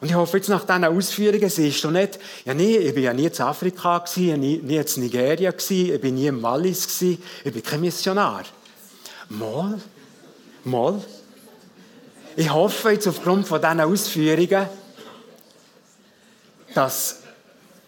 Und 0.00 0.08
ich 0.08 0.14
hoffe 0.14 0.36
jetzt 0.38 0.48
nach 0.48 0.64
diesen 0.64 0.84
Ausführungen 0.84 1.48
siehst 1.48 1.84
du 1.84 1.90
nicht, 1.90 2.18
ja 2.44 2.54
nie, 2.54 2.76
ich 2.76 2.94
bin 2.94 3.04
ja 3.04 3.12
nie 3.12 3.26
in 3.26 3.40
Afrika 3.40 3.98
gewesen, 3.98 4.40
nie, 4.40 4.58
nie 4.58 4.76
in 4.76 5.02
Nigeria 5.02 5.50
gewesen, 5.50 5.94
ich 5.94 6.00
bin 6.00 6.14
nie 6.14 6.26
im 6.26 6.42
Wallis 6.42 6.86
gewesen, 6.86 7.22
ich 7.44 7.52
bin 7.52 7.62
kein 7.62 7.80
Missionar. 7.80 8.44
Mal, 9.28 9.80
mal. 10.64 11.02
Ich 12.36 12.52
hoffe 12.52 12.90
jetzt 12.90 13.06
aufgrund 13.06 13.46
von 13.46 13.60
diesen 13.60 13.80
Ausführungen, 13.80 14.68
dass 16.74 17.20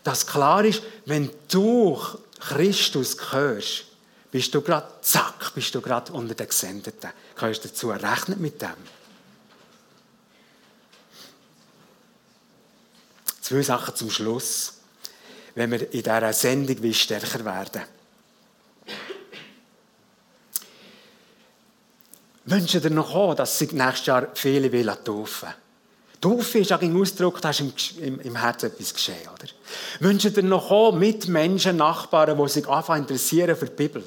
das 0.05 0.27
klar 0.27 0.65
ist, 0.65 0.83
wenn 1.05 1.31
du 1.49 1.99
Christus 2.39 3.17
gehörst, 3.17 3.86
bist 4.37 4.55
du 4.55 4.61
gerade, 4.61 4.87
zack, 5.01 5.55
bist 5.55 5.75
du 5.75 5.81
gerade 5.81 6.13
unter 6.13 6.35
den 6.35 6.47
Gesendeten. 6.47 7.09
Kannst 7.35 7.65
du 7.65 7.69
dazu 7.69 7.89
rechnen 7.89 8.39
mit 8.39 8.61
dem? 8.61 8.69
Zwei 13.41 13.63
Sachen 13.63 13.97
zum 13.97 14.11
Schluss, 14.11 14.75
wenn 15.55 15.71
wir 15.71 15.91
in 15.91 16.03
dieser 16.03 16.33
Sendung 16.35 16.93
stärker 16.93 17.47
werden. 17.47 17.81
Wünsche 22.45 22.83
dir 22.83 22.91
noch 22.91 23.35
dass 23.35 23.59
sich 23.59 23.73
nächstes 23.73 24.05
Jahr 24.05 24.29
viele 24.35 25.03
taufen 25.03 25.49
Taufe 26.21 26.59
ist 26.59 26.73
auch 26.75 26.83
ein 26.83 26.95
Ausdruck, 26.95 27.41
da 27.41 27.51
ist 27.51 27.61
im, 27.61 27.73
im, 28.03 28.21
im 28.21 28.37
Herzen 28.37 28.67
etwas 28.67 28.93
geschehen. 28.93 29.29
Oder? 29.33 29.51
Wünschen 30.01 30.35
dir 30.35 30.43
noch 30.43 30.71
auch 30.71 30.93
Mitmenschen, 30.93 31.79
Nachbarn, 31.79 32.37
die 32.37 32.49
sich 32.51 32.69
anfangen 32.69 33.03
interessieren 33.03 33.57
für 33.57 33.67
die 33.67 33.77
Bibel? 33.77 34.05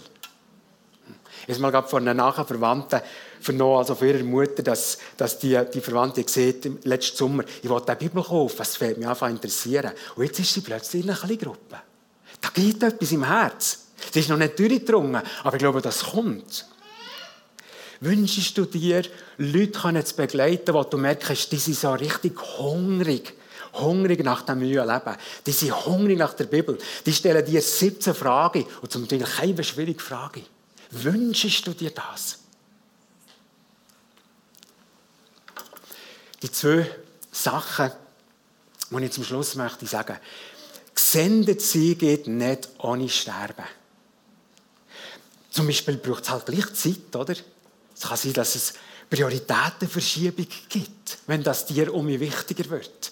Habe 1.50 1.62
mal 1.62 1.72
gerade 1.72 1.88
von 1.88 2.08
einer 2.08 2.14
nahen 2.14 2.46
Verwandten 2.46 3.02
vernommen, 3.42 3.78
also 3.78 3.96
von 3.96 4.08
ihrer 4.08 4.24
Mutter, 4.24 4.62
dass, 4.62 5.00
dass 5.18 5.40
die, 5.40 5.60
die 5.74 5.82
Verwandte 5.82 6.24
sieht, 6.28 6.66
im 6.66 6.80
letzten 6.84 7.18
Sommer, 7.18 7.44
ich 7.62 7.70
wollte 7.70 7.90
eine 7.90 7.98
Bibel 7.98 8.24
kaufen, 8.24 8.58
das 8.58 8.76
fällt 8.78 8.98
mich 8.98 9.08
einfach 9.08 9.30
interessieren. 9.30 9.92
Und 10.16 10.26
jetzt 10.26 10.40
ist 10.40 10.54
sie 10.54 10.62
plötzlich 10.62 11.04
in 11.04 11.10
einer 11.10 11.20
kleinen 11.20 11.40
Gruppe. 11.40 11.78
Da 12.40 12.50
geht 12.54 12.84
etwas 12.84 13.12
im 13.12 13.24
Herz. 13.24 13.86
Sie 14.12 14.20
ist 14.20 14.30
noch 14.30 14.38
nicht 14.38 14.58
durchgedrungen, 14.58 15.22
aber 15.44 15.56
ich 15.56 15.60
glaube, 15.60 15.82
das 15.82 16.04
kommt. 16.04 16.66
Wünschst 18.02 18.58
du 18.58 18.66
dir, 18.66 19.04
Leute 19.38 20.04
zu 20.06 20.16
begleiten, 20.16 20.74
wo 20.74 20.84
du 20.84 20.98
merkst, 20.98 21.52
die 21.52 21.58
sind 21.58 21.76
so 21.76 21.92
richtig 21.92 22.40
hungrig, 22.58 23.34
hungrig 23.74 24.24
nach 24.24 24.44
dem 24.44 24.60
neuen 24.60 24.88
Leben. 24.88 25.16
Die 25.46 25.52
sind 25.52 25.86
hungrig 25.86 26.18
nach 26.18 26.34
der 26.34 26.46
Bibel. 26.46 26.78
Die 27.06 27.12
stellen 27.12 27.46
dir 27.46 27.62
17 27.62 28.14
Fragen 28.14 28.66
und 28.82 28.92
zum 28.92 29.08
Teil 29.08 29.20
keine 29.20 29.64
schwierige 29.64 30.00
Frage. 30.00 30.42
Wünschst 30.92 31.68
du 31.68 31.74
dir 31.74 31.92
das? 31.92 32.40
Die 36.42 36.52
zwei 36.52 36.90
Sachen, 37.32 37.92
die 38.92 39.06
ich 39.06 39.12
zum 39.12 39.24
Schluss 39.24 39.56
möchte 39.56 39.86
sagen. 39.86 40.18
Gesendet 40.94 41.62
sein 41.62 41.98
geht 41.98 42.28
nicht 42.28 42.70
ohne 42.80 43.10
Sterben. 43.10 43.66
Zum 45.52 45.68
Beispiel 45.68 45.98
braucht 45.98 46.24
es 46.24 46.30
halt 46.30 46.46
gleich 46.46 46.74
Zeit, 46.74 47.16
oder? 47.16 47.36
Es 47.96 48.02
kann 48.02 48.18
sein, 48.18 48.34
dass 48.34 48.56
es 48.56 48.74
Prioritätenverschiebung 49.10 50.48
gibt, 50.70 51.18
wenn 51.28 51.44
das 51.44 51.66
dir 51.66 51.94
um 51.94 52.06
mich 52.06 52.20
wichtiger 52.20 52.70
wird. 52.70 53.12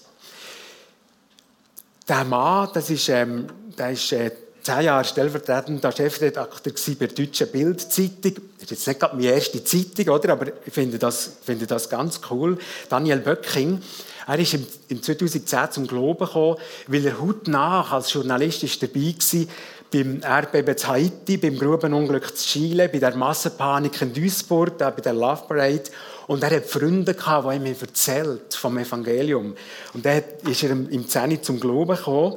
Der 2.06 2.24
Mann, 2.24 2.70
das 2.72 2.88
ist, 2.88 3.08
ähm, 3.08 3.46
der 3.76 3.90
ist 3.90 4.12
äh, 4.12 4.30
zehn 4.68 4.82
Jahre 4.82 5.04
stellvertretender 5.04 5.92
Chefredakteur 5.92 6.74
bei 6.98 7.06
der 7.06 7.14
Deutschen 7.14 7.48
Bildzeitung. 7.50 8.34
Das 8.58 8.64
ist 8.64 8.70
jetzt 8.70 8.86
nicht 8.86 9.00
gerade 9.00 9.16
meine 9.16 9.32
erste 9.32 9.64
Zeitung, 9.64 10.14
oder? 10.14 10.32
aber 10.32 10.46
ich 10.48 10.72
finde 10.72 10.98
das, 10.98 11.38
finde 11.42 11.66
das 11.66 11.88
ganz 11.88 12.20
cool. 12.30 12.58
Daniel 12.90 13.18
Böcking, 13.18 13.80
er 14.26 14.38
ist 14.38 14.58
im 14.88 15.02
2010 15.02 15.70
zum 15.70 15.86
Glauben 15.86 16.26
gekommen, 16.26 16.56
weil 16.86 17.06
er 17.06 17.18
hautnah 17.18 17.90
als 17.90 18.12
Journalist 18.12 18.62
ist 18.62 18.82
dabei 18.82 19.14
war 19.14 19.46
beim 19.90 20.20
Erdbeben 20.20 20.76
in 20.76 20.86
Haiti, 20.86 21.38
beim 21.38 21.58
Grubenunglück 21.58 22.28
in 22.28 22.36
Chile, 22.36 22.90
bei 22.90 22.98
der 22.98 23.16
Massenpanik 23.16 24.02
in 24.02 24.12
Duisburg, 24.12 24.76
bei 24.76 24.90
der 24.90 25.14
Love 25.14 25.44
Parade. 25.48 25.84
Und 26.26 26.42
er 26.42 26.56
hat 26.56 26.66
Freunde 26.66 27.14
die 27.14 27.56
ihm 27.56 27.64
erzählt 27.64 28.52
vom 28.52 28.76
Evangelium. 28.76 29.54
Und 29.94 30.04
dann 30.04 30.22
ist 30.46 30.62
er 30.62 30.72
im 30.72 31.08
10 31.08 31.42
zum 31.42 31.58
Glauben 31.58 31.96
gekommen. 31.96 32.36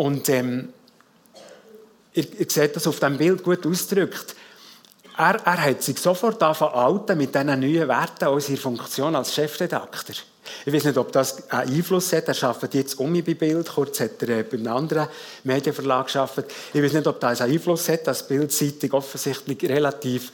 Und 0.00 0.30
ähm, 0.30 0.72
ihr, 2.14 2.40
ihr 2.40 2.46
seht 2.48 2.74
das 2.74 2.86
auf 2.86 3.00
dem 3.00 3.18
Bild 3.18 3.42
gut 3.42 3.66
ausgedrückt. 3.66 4.34
Er, 5.18 5.34
er 5.44 5.62
hat 5.62 5.82
sich 5.82 5.98
sofort 5.98 6.42
angefangen 6.42 7.18
mit 7.18 7.34
diesen 7.34 7.60
neuen 7.60 7.86
Werten 7.86 8.24
aus 8.24 8.46
seiner 8.46 8.56
Funktion 8.56 9.14
als 9.14 9.34
Chefredakteur. 9.34 10.16
Ich 10.64 10.72
weiß 10.72 10.84
nicht, 10.84 10.96
ob 10.96 11.12
das 11.12 11.50
einen 11.50 11.74
Einfluss 11.74 12.14
hat. 12.14 12.28
Er 12.28 12.44
arbeitet 12.44 12.74
jetzt 12.76 12.98
um 12.98 13.12
bei 13.12 13.34
Bild. 13.34 13.68
Kurz 13.68 14.00
hat 14.00 14.22
er 14.22 14.38
äh, 14.38 14.42
bei 14.42 14.56
einem 14.56 14.72
anderen 14.72 15.06
Medienverlag 15.44 16.10
gearbeitet. 16.10 16.50
Ich 16.72 16.82
weiß 16.82 16.94
nicht, 16.94 17.06
ob 17.06 17.20
das 17.20 17.42
einen 17.42 17.52
Einfluss 17.52 17.90
hat, 17.90 18.06
dass 18.06 18.26
Bildzeitung 18.26 18.92
offensichtlich 18.92 19.62
relativ 19.64 20.32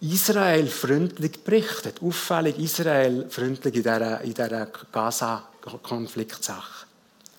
Israel-freundlich 0.00 1.44
berichtet. 1.44 2.00
Auffällig 2.02 2.58
Israel-freundlich 2.58 3.74
in 3.74 3.82
dieser, 3.82 4.22
in 4.22 4.32
dieser 4.32 4.68
Gaza-Konfliktsache. 4.90 6.86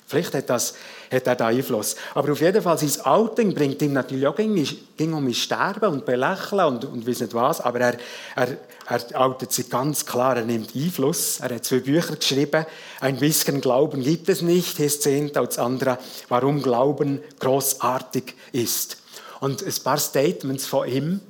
Vielleicht 0.10 0.34
hat, 0.34 0.50
das, 0.50 0.74
hat 1.12 1.28
er 1.28 1.36
da 1.36 1.48
Einfluss. 1.48 1.96
Aber 2.14 2.32
auf 2.32 2.42
jeden 2.42 2.62
Fall, 2.62 2.78
sein 2.78 3.06
Outing 3.06 3.54
bringt 3.54 3.82
ihm 3.82 3.94
natürlich 3.94 4.28
auch 4.28 4.36
ging, 4.36 5.14
um 5.14 5.34
Sterben 5.34 5.94
und 5.94 6.06
Belächeln 6.06 6.66
und, 6.66 6.86
und 6.86 7.08
weiss 7.08 7.20
nicht 7.20 7.34
was. 7.34 7.62
Aber 7.62 7.80
er, 7.80 7.98
er, 8.36 8.58
er 8.88 9.22
outet 9.22 9.52
sich 9.52 9.70
ganz 9.70 10.06
klar, 10.06 10.38
er 10.38 10.46
nimmt 10.46 10.76
Einfluss. 10.76 11.40
Er 11.40 11.56
hat 11.56 11.66
zwei 11.66 11.80
Bücher 11.80 12.16
geschrieben. 12.16 12.66
Ein 13.00 13.18
bisschen 13.18 13.62
Glauben 13.62 14.04
gibt 14.04 14.30
es 14.30 14.42
nicht, 14.42 14.78
hier 14.78 14.90
zehnt 14.90 15.38
als 15.38 15.58
andere, 15.58 15.98
warum 16.28 16.62
Glauben 16.62 17.22
großartig 17.40 18.36
ist. 18.52 18.98
Und 19.40 19.64
ein 19.64 19.84
paar 19.84 19.98
Statements 19.98 20.68
von 20.68 20.88
ihm. 20.88 21.22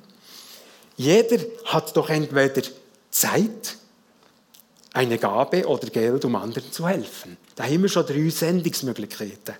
Jeder 0.98 1.38
hat 1.66 1.96
doch 1.96 2.10
entweder 2.10 2.62
Zeit, 3.10 3.78
eine 4.94 5.18
Gabe 5.18 5.66
oder 5.68 5.88
Geld, 5.88 6.26
um 6.26 6.36
anderen 6.36 6.72
zu 6.72 6.88
helfen. 6.88 7.38
Da 7.56 7.64
haben 7.64 7.82
wir 7.82 7.90
schon 7.90 8.06
drei 8.06 8.30
Sendungsmöglichkeiten. 8.30 9.56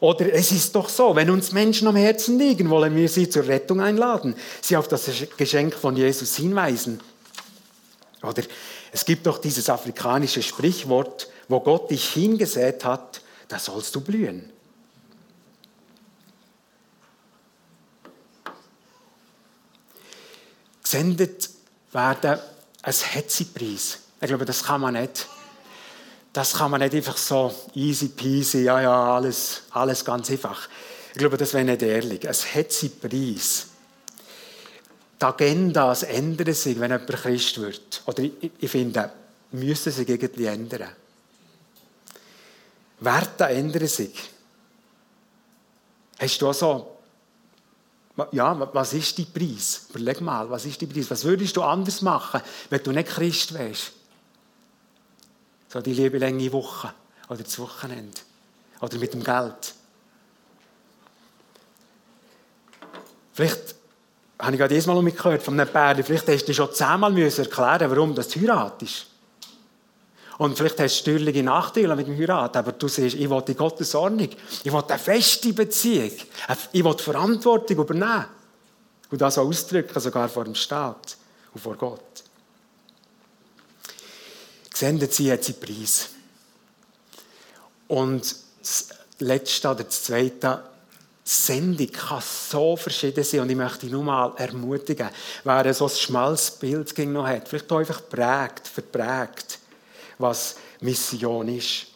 Oder 0.00 0.32
es 0.32 0.50
ist 0.50 0.74
doch 0.74 0.88
so, 0.88 1.14
wenn 1.14 1.28
uns 1.28 1.52
Menschen 1.52 1.86
am 1.86 1.96
Herzen 1.96 2.38
liegen, 2.38 2.70
wollen 2.70 2.96
wir 2.96 3.08
sie 3.08 3.28
zur 3.28 3.46
Rettung 3.46 3.82
einladen, 3.82 4.34
sie 4.62 4.76
auf 4.76 4.88
das 4.88 5.10
Geschenk 5.36 5.74
von 5.74 5.94
Jesus 5.94 6.36
hinweisen. 6.36 7.00
Oder 8.22 8.42
es 8.92 9.04
gibt 9.04 9.26
doch 9.26 9.38
dieses 9.38 9.68
afrikanische 9.68 10.42
Sprichwort, 10.42 11.28
wo 11.48 11.60
Gott 11.60 11.90
dich 11.90 12.08
hingesät 12.10 12.84
hat, 12.84 13.20
da 13.48 13.58
sollst 13.58 13.94
du 13.94 14.00
blühen. 14.00 14.50
Gesendet 20.82 21.50
werden 21.92 22.40
ein 22.82 22.94
Hetzepreis. 22.94 23.98
Ich 24.20 24.28
glaube, 24.28 24.44
das 24.44 24.64
kann 24.64 24.80
man 24.80 24.94
nicht. 24.94 25.28
Das 26.32 26.54
kann 26.54 26.70
man 26.70 26.80
nicht 26.80 26.94
einfach 26.94 27.16
so 27.16 27.52
easy 27.74 28.08
peasy, 28.08 28.62
ja, 28.62 28.80
ja, 28.80 29.16
alles, 29.16 29.62
alles 29.70 30.04
ganz 30.04 30.30
einfach. 30.30 30.68
Ich 31.12 31.18
glaube, 31.18 31.36
das 31.36 31.52
wäre 31.54 31.64
nicht 31.64 31.82
ehrlich. 31.82 32.26
Ein 32.26 32.34
Hetzepreis. 32.34 33.66
Die 35.20 35.24
Agendas 35.24 36.04
ändern 36.04 36.54
sich, 36.54 36.78
wenn 36.78 36.92
jemand 36.92 37.08
Christ 37.08 37.60
wird. 37.60 38.02
Oder 38.06 38.22
ich, 38.22 38.32
ich 38.58 38.70
finde, 38.70 39.10
müssen 39.50 39.92
sich 39.92 40.08
irgendwie 40.08 40.46
ändern. 40.46 40.88
Werte 43.00 43.44
ändern 43.46 43.88
sich. 43.88 44.30
Hast 46.18 46.40
du 46.40 46.48
auch 46.48 46.54
so 46.54 47.00
ja, 48.32 48.74
was 48.74 48.92
ist 48.92 49.18
dein 49.18 49.32
Preis? 49.32 49.86
Überleg 49.90 50.20
mal, 50.20 50.48
was 50.50 50.66
ist 50.66 50.80
dein 50.80 50.88
Preis? 50.88 51.10
Was 51.10 51.24
würdest 51.24 51.56
du 51.56 51.62
anders 51.62 52.02
machen, 52.02 52.40
wenn 52.68 52.82
du 52.82 52.92
nicht 52.92 53.08
Christ 53.08 53.54
wärst? 53.54 53.92
So 55.72 55.80
die 55.80 55.94
liebe 55.94 56.18
lange 56.18 56.52
Woche 56.52 56.92
oder 57.28 57.44
das 57.44 57.58
Wochenende 57.60 58.20
oder 58.80 58.98
mit 58.98 59.14
dem 59.14 59.22
Geld. 59.22 59.74
Vielleicht 63.32 63.76
habe 64.40 64.52
ich 64.52 64.58
gerade 64.58 64.74
diesmal 64.74 65.02
gehört 65.04 65.42
von 65.42 65.58
einem 65.58 65.70
Pärchen, 65.70 66.02
vielleicht 66.02 66.28
hast 66.28 66.46
du 66.46 66.54
schon 66.54 66.72
zehnmal 66.72 67.16
erklären 67.16 67.90
warum 67.90 68.14
du 68.14 68.22
heiratest. 68.22 69.06
Und 70.38 70.56
vielleicht 70.56 70.80
hast 70.80 71.06
du 71.06 71.12
störliche 71.12 71.42
Nachteile 71.42 71.94
mit 71.94 72.08
dem 72.08 72.18
Heiraten, 72.18 72.58
aber 72.58 72.72
du 72.72 72.88
siehst, 72.88 73.14
ich 73.14 73.30
will 73.30 73.42
die 73.42 73.54
Gottesordnung, 73.54 74.30
ich 74.64 74.72
will 74.72 74.82
eine 74.88 74.98
feste 74.98 75.52
Beziehung, 75.52 76.10
ich 76.72 76.84
will 76.84 76.98
Verantwortung 76.98 77.76
übernehmen. 77.76 78.24
Und 79.10 79.20
das 79.20 79.38
auch 79.38 79.46
ausdrücken, 79.46 80.00
sogar 80.00 80.28
vor 80.28 80.44
dem 80.44 80.54
Staat 80.54 81.16
und 81.54 81.60
vor 81.60 81.76
Gott. 81.76 82.09
Gesendet 84.80 85.12
sie 85.12 85.30
hat 85.30 85.44
seinen 85.44 85.60
Preis. 85.60 86.08
Und 87.86 88.34
das 88.60 88.88
Letzte 89.18 89.68
oder 89.68 89.84
das 89.84 90.04
Zweite, 90.04 90.62
Sendung 91.22 91.92
kann 91.92 92.22
so 92.22 92.76
verschieden 92.76 93.22
sein 93.22 93.40
und 93.40 93.50
ich 93.50 93.56
möchte 93.58 93.80
dich 93.80 93.90
nur 93.90 94.02
mal 94.02 94.32
ermutigen, 94.38 95.10
wer 95.44 95.74
so 95.74 95.84
ein 95.84 95.90
schmales 95.90 96.52
Bild 96.52 96.96
noch 96.96 97.26
hat, 97.26 97.46
vielleicht 97.46 97.70
einfach 97.70 98.08
prägt, 98.08 98.68
verprägt, 98.68 99.58
was 100.16 100.56
Mission 100.80 101.48
ist. 101.48 101.88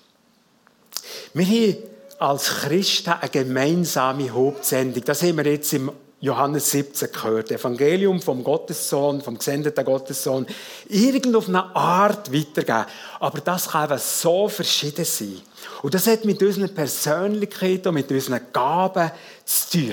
Wir 1.33 1.47
haben 1.47 1.77
als 2.19 2.45
Christen 2.49 3.15
eine 3.15 3.31
gemeinsame 3.31 4.31
Hauptsendung. 4.31 5.03
Das 5.05 5.23
haben 5.23 5.39
wir 5.39 5.47
jetzt 5.47 5.73
im 5.73 5.91
Johannes 6.25 6.71
17 6.71 7.13
gehört. 7.13 7.51
Evangelium 7.51 8.23
vom 8.23 8.43
Gottessohn, 8.43 9.21
vom 9.21 9.37
gesendeten 9.37 9.85
Gottessohn, 9.85 10.47
irgend 10.89 11.37
auf 11.37 11.49
eine 11.49 11.77
Art 11.77 12.33
weitergeben. 12.33 12.87
Aber 13.21 13.41
das 13.41 13.69
kann 13.69 13.91
eben 13.91 13.99
so 13.99 14.49
verschieden 14.49 15.05
sein. 15.05 15.39
Und 15.83 15.93
das 15.93 16.07
hat 16.07 16.25
mit 16.25 16.43
unserer 16.43 16.69
Persönlichkeit 16.69 17.87
und 17.87 17.95
mit 17.95 18.11
unseren 18.11 18.41
Gaben 18.55 19.11
zu 19.45 19.79
tun. 19.79 19.93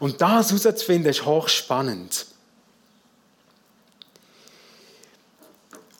Und 0.00 0.20
das 0.20 0.50
herauszufinden, 0.50 1.10
ist 1.10 1.24
hochspannend. 1.24 2.26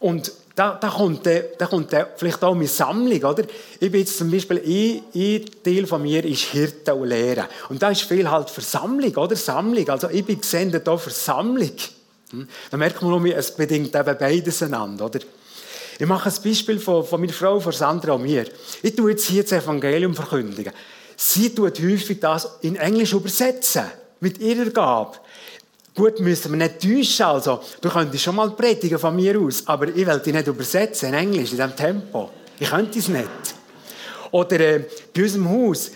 Und 0.01 0.33
da, 0.59 0.75
da, 0.75 0.89
kommt, 0.89 1.25
da 1.25 1.67
kommt 1.67 1.95
vielleicht 2.17 2.43
auch 2.43 2.55
meine 2.55 2.67
Sammlung, 2.67 3.23
oder? 3.23 3.45
Ich 3.79 3.93
bin 3.93 4.01
jetzt 4.01 4.19
zum 4.19 4.29
Beispiel, 4.29 4.59
ein, 4.59 5.03
ein 5.15 5.45
Teil 5.63 5.87
von 5.87 6.03
mir 6.03 6.25
ist 6.25 6.43
Hirte 6.47 6.95
und 6.95 7.09
Lehre. 7.09 7.49
Und 7.69 7.81
da 7.81 7.91
ist 7.91 8.03
viel 8.03 8.29
halt 8.29 8.51
Versammlung, 8.51 9.15
oder? 9.15 9.37
Sammlung. 9.37 9.89
Also 9.89 10.11
ich 10.11 10.25
bin 10.25 10.41
gesendet 10.41 10.89
hier 10.89 10.99
Versammlung. 10.99 11.71
Hm? 12.31 12.49
Da 12.71 12.77
merkt 12.77 13.01
man, 13.01 13.25
es 13.27 13.53
bedingt 13.55 13.95
eben 13.95 14.19
beides 14.19 14.63
einander. 14.65 15.05
Oder? 15.05 15.21
Ich 15.97 16.07
mache 16.07 16.29
ein 16.29 16.43
Beispiel 16.43 16.81
von, 16.81 17.05
von 17.05 17.21
meiner 17.21 17.33
Frau, 17.33 17.61
von 17.61 17.73
Sandra 17.73 18.15
und 18.15 18.23
mir. 18.23 18.45
Ich 18.83 18.97
tue 18.97 19.13
jetzt 19.13 19.27
hier 19.27 19.45
das 19.45 19.53
Evangelium 19.53 20.17
verkündigen. 20.17 20.73
Sie 21.17 21.55
tut 21.55 21.79
häufig 21.79 22.19
das 22.19 22.59
in 22.63 22.75
Englisch 22.75 23.13
übersetzen, 23.13 23.85
mit 24.19 24.39
ihrer 24.39 24.71
Gabe. 24.71 25.19
Gut, 25.99 26.21
müssen 26.21 26.53
wir 26.53 26.59
nicht 26.59 26.81
täuschen, 26.81 27.27
also, 27.27 27.61
du 27.81 27.89
könntest 27.91 28.23
schon 28.23 28.37
mal 28.37 28.49
predigen 28.53 29.01
von 29.01 29.17
mir 29.17 29.37
aus, 29.41 29.67
aber 29.67 29.89
ich 29.89 30.07
will 30.07 30.21
dich 30.21 30.33
nicht 30.33 30.47
übersetzen 30.47 31.09
in 31.09 31.15
Englisch, 31.15 31.51
in 31.51 31.57
diesem 31.57 31.75
Tempo. 31.75 32.31
Ich 32.57 32.71
könnte 32.71 33.01
es 33.01 33.09
nicht. 33.09 33.29
Oder 34.31 34.61
äh, 34.61 34.85
bei 35.13 35.23
unserem 35.25 35.49
Haus, 35.51 35.91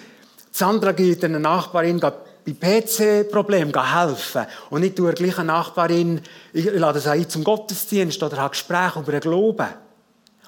Sandra 0.50 0.90
geht 0.90 1.24
einer 1.24 1.38
Nachbarin 1.38 2.00
bei 2.00 2.12
PC-Problemen 2.52 3.72
helfen. 3.72 4.46
Und 4.70 4.82
ich 4.82 4.92
tue 4.92 5.12
gleich 5.12 5.38
eine 5.38 5.52
Nachbarin, 5.52 6.20
ich 6.52 6.64
lade 6.64 6.98
sie 6.98 7.08
ein 7.08 7.30
zum 7.30 7.44
Gottesdienst 7.44 8.20
oder 8.24 8.38
habe 8.38 8.50
Gespräche 8.50 8.98
über 8.98 9.12
den 9.12 9.20
Glauben. 9.20 9.68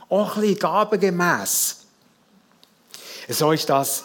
Auch 0.09 0.35
ein 0.35 0.41
bisschen 0.41 0.59
gabengemäss. 0.59 1.85
So 3.29 3.53
ist 3.53 3.71
das, 3.71 4.03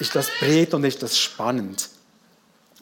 ist 0.00 0.16
das 0.16 0.26
breit 0.40 0.74
und 0.74 0.82
ist 0.82 1.00
das 1.00 1.16
spannend. 1.16 1.88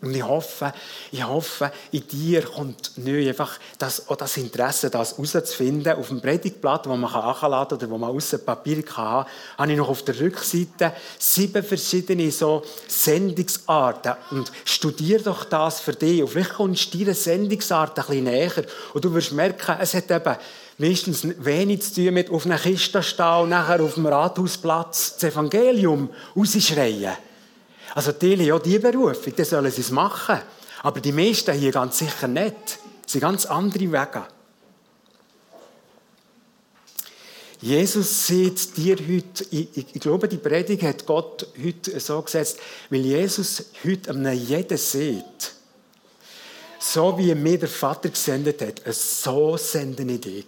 Und 0.00 0.14
ich 0.14 0.22
hoffe, 0.22 0.72
ich 1.10 1.26
hoffe, 1.26 1.72
in 1.90 2.06
dir 2.06 2.42
kommt 2.42 2.92
neu 2.96 3.28
einfach 3.28 3.58
das, 3.78 4.08
auch 4.08 4.14
das 4.14 4.36
Interesse, 4.36 4.90
das 4.90 5.12
herauszufinden. 5.12 5.96
Auf 5.96 6.08
dem 6.08 6.20
Predigtblatt, 6.20 6.86
das 6.86 6.96
man 6.96 7.04
anladen 7.04 7.78
kann 7.78 7.78
oder 7.78 7.90
wo 7.90 7.98
man 7.98 8.10
außen 8.10 8.44
Papier 8.44 8.82
kann, 8.84 9.26
habe 9.56 9.72
ich 9.72 9.76
noch 9.76 9.88
auf 9.88 10.04
der 10.04 10.20
Rückseite 10.20 10.92
sieben 11.18 11.64
verschiedene 11.64 12.30
so 12.30 12.62
Sendungsarten. 12.86 14.14
Und 14.30 14.52
studier 14.64 15.20
doch 15.20 15.44
das 15.44 15.80
für 15.80 15.94
dich. 15.94 16.22
Und 16.22 16.28
vielleicht 16.28 16.54
kommst 16.54 16.94
du 16.94 16.98
deiner 16.98 17.14
Sendungsart 17.14 17.98
ein 17.98 18.06
bisschen 18.06 18.24
näher. 18.24 18.64
Und 18.94 19.04
du 19.04 19.12
wirst 19.12 19.32
merken, 19.32 19.76
es 19.80 19.94
hat 19.94 20.10
eben 20.12 20.36
meistens 20.78 21.26
wenig 21.44 21.82
zu 21.82 21.94
tun 21.94 22.14
mit 22.14 22.30
auf 22.30 22.46
einer 22.46 22.58
Kiste 22.58 23.02
stehen 23.02 23.42
und 23.42 23.48
nachher 23.48 23.82
auf 23.82 23.94
dem 23.94 24.06
Rathausplatz 24.06 25.16
das 25.16 25.32
Evangelium 25.32 26.08
rausschreien. 26.36 27.16
Also 27.94 28.12
die 28.12 28.34
ja 28.34 28.58
die 28.58 28.78
Berufung, 28.78 29.34
die 29.34 29.44
sollen 29.44 29.70
sie 29.70 29.80
es 29.80 29.90
machen. 29.90 30.40
Aber 30.82 31.00
die 31.00 31.12
meisten 31.12 31.54
hier 31.54 31.72
ganz 31.72 31.98
sicher 31.98 32.28
nicht. 32.28 32.78
Das 33.02 33.12
sind 33.12 33.20
ganz 33.20 33.46
andere 33.46 33.90
Wege. 33.90 34.26
Jesus 37.60 38.26
sieht 38.26 38.76
dir 38.76 38.96
heute, 38.96 39.44
ich, 39.50 39.76
ich, 39.76 40.00
glaube, 40.00 40.28
die 40.28 40.36
Predigt 40.36 40.82
hat 40.84 41.04
Gott 41.06 41.48
heute 41.62 41.98
so 41.98 42.22
gesetzt, 42.22 42.58
weil 42.88 43.00
Jesus 43.00 43.64
heute 43.84 44.10
einem 44.10 44.32
jeden 44.32 44.78
sieht. 44.78 45.54
So 46.78 47.18
wie 47.18 47.34
mir 47.34 47.58
der 47.58 47.68
Vater 47.68 48.10
gesendet 48.10 48.62
hat, 48.62 48.94
so 48.94 49.56
sende 49.56 50.04
ich 50.04 50.20
dich. 50.20 50.46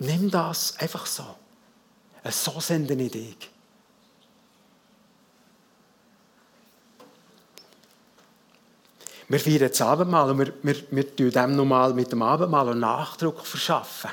Nimm 0.00 0.30
das 0.30 0.76
einfach 0.78 1.06
so. 1.06 1.24
So 2.30 2.60
sende 2.60 2.94
ich 2.94 3.10
dich. 3.10 3.50
Wir 9.28 9.40
feiern 9.40 9.68
das 9.70 9.80
Abendmahl 9.80 10.30
und 10.30 10.38
wir, 10.38 10.52
wir, 10.62 10.76
wir 10.90 11.16
tun 11.16 11.30
dem 11.30 11.56
nochmal 11.56 11.94
mit 11.94 12.12
dem 12.12 12.22
Abendmahl 12.22 12.68
einen 12.68 12.80
Nachdruck 12.80 13.46
verschaffen. 13.46 14.10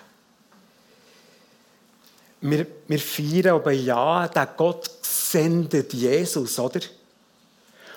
Wir, 2.42 2.66
wir 2.88 3.00
feiern 3.00 3.56
aber 3.56 3.74
ja, 3.74 4.28
der 4.30 4.46
Gott 4.46 4.90
sendet 5.04 5.94
Jesus, 5.94 6.58
oder? 6.58 6.80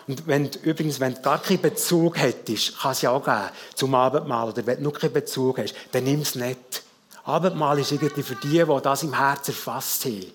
Und 0.08 0.26
wenn 0.26 0.50
du, 0.50 0.58
übrigens, 0.58 0.98
wenn 0.98 1.14
du 1.14 1.22
gar 1.22 1.40
keinen 1.40 1.62
Bezug 1.62 2.18
hättest, 2.18 2.76
kann 2.80 2.90
es 2.90 3.02
ja 3.02 3.10
auch 3.10 3.24
geben 3.24 3.50
zum 3.74 3.94
Abendmahl, 3.94 4.48
oder 4.48 4.66
wenn 4.66 4.78
du 4.78 4.90
noch 4.90 4.98
keinen 4.98 5.12
Bezug 5.12 5.58
hast, 5.58 5.74
dann 5.92 6.04
nimm 6.04 6.22
es 6.22 6.34
nicht. 6.34 6.81
Abendmahl 7.24 7.78
ist 7.78 7.92
irgendwie 7.92 8.22
für 8.22 8.34
die, 8.36 8.64
die 8.64 8.82
das 8.82 9.02
im 9.02 9.16
Herzen 9.16 9.52
erfasst 9.52 10.04
haben. 10.04 10.32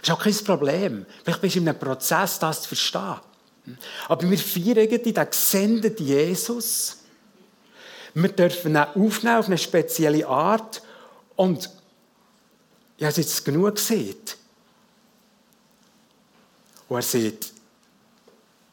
Das 0.00 0.08
ist 0.08 0.10
auch 0.10 0.22
kein 0.22 0.44
Problem. 0.44 1.06
Vielleicht 1.22 1.40
bist 1.40 1.56
du 1.56 1.60
in 1.60 1.68
einem 1.68 1.78
Prozess, 1.78 2.38
das 2.38 2.62
zu 2.62 2.68
verstehen. 2.68 3.20
Aber 4.08 4.30
wir 4.30 4.38
feiern 4.38 4.78
irgendwie 4.78 5.12
den 5.12 5.30
gesendeten 5.30 6.06
Jesus. 6.06 6.98
Wir 8.14 8.30
dürfen 8.30 8.72
ihn 8.72 8.76
aufnehmen 8.76 9.36
auf 9.36 9.46
eine 9.46 9.58
spezielle 9.58 10.26
Art. 10.26 10.82
Und 11.34 11.70
ich 12.96 13.04
habe 13.04 13.10
es 13.10 13.16
jetzt 13.16 13.44
genug 13.44 13.74
gesehen. 13.74 14.16
Und 16.88 16.96
er 16.96 17.02
sagt, 17.02 17.52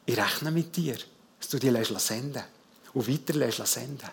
ich 0.06 0.18
rechne 0.18 0.52
mit 0.52 0.76
dir, 0.76 0.96
dass 1.40 1.50
du 1.50 1.60
dich 1.60 2.00
senden 2.00 2.34
lässt 2.34 2.50
und 2.94 3.08
weiter 3.08 3.66
senden 3.66 4.10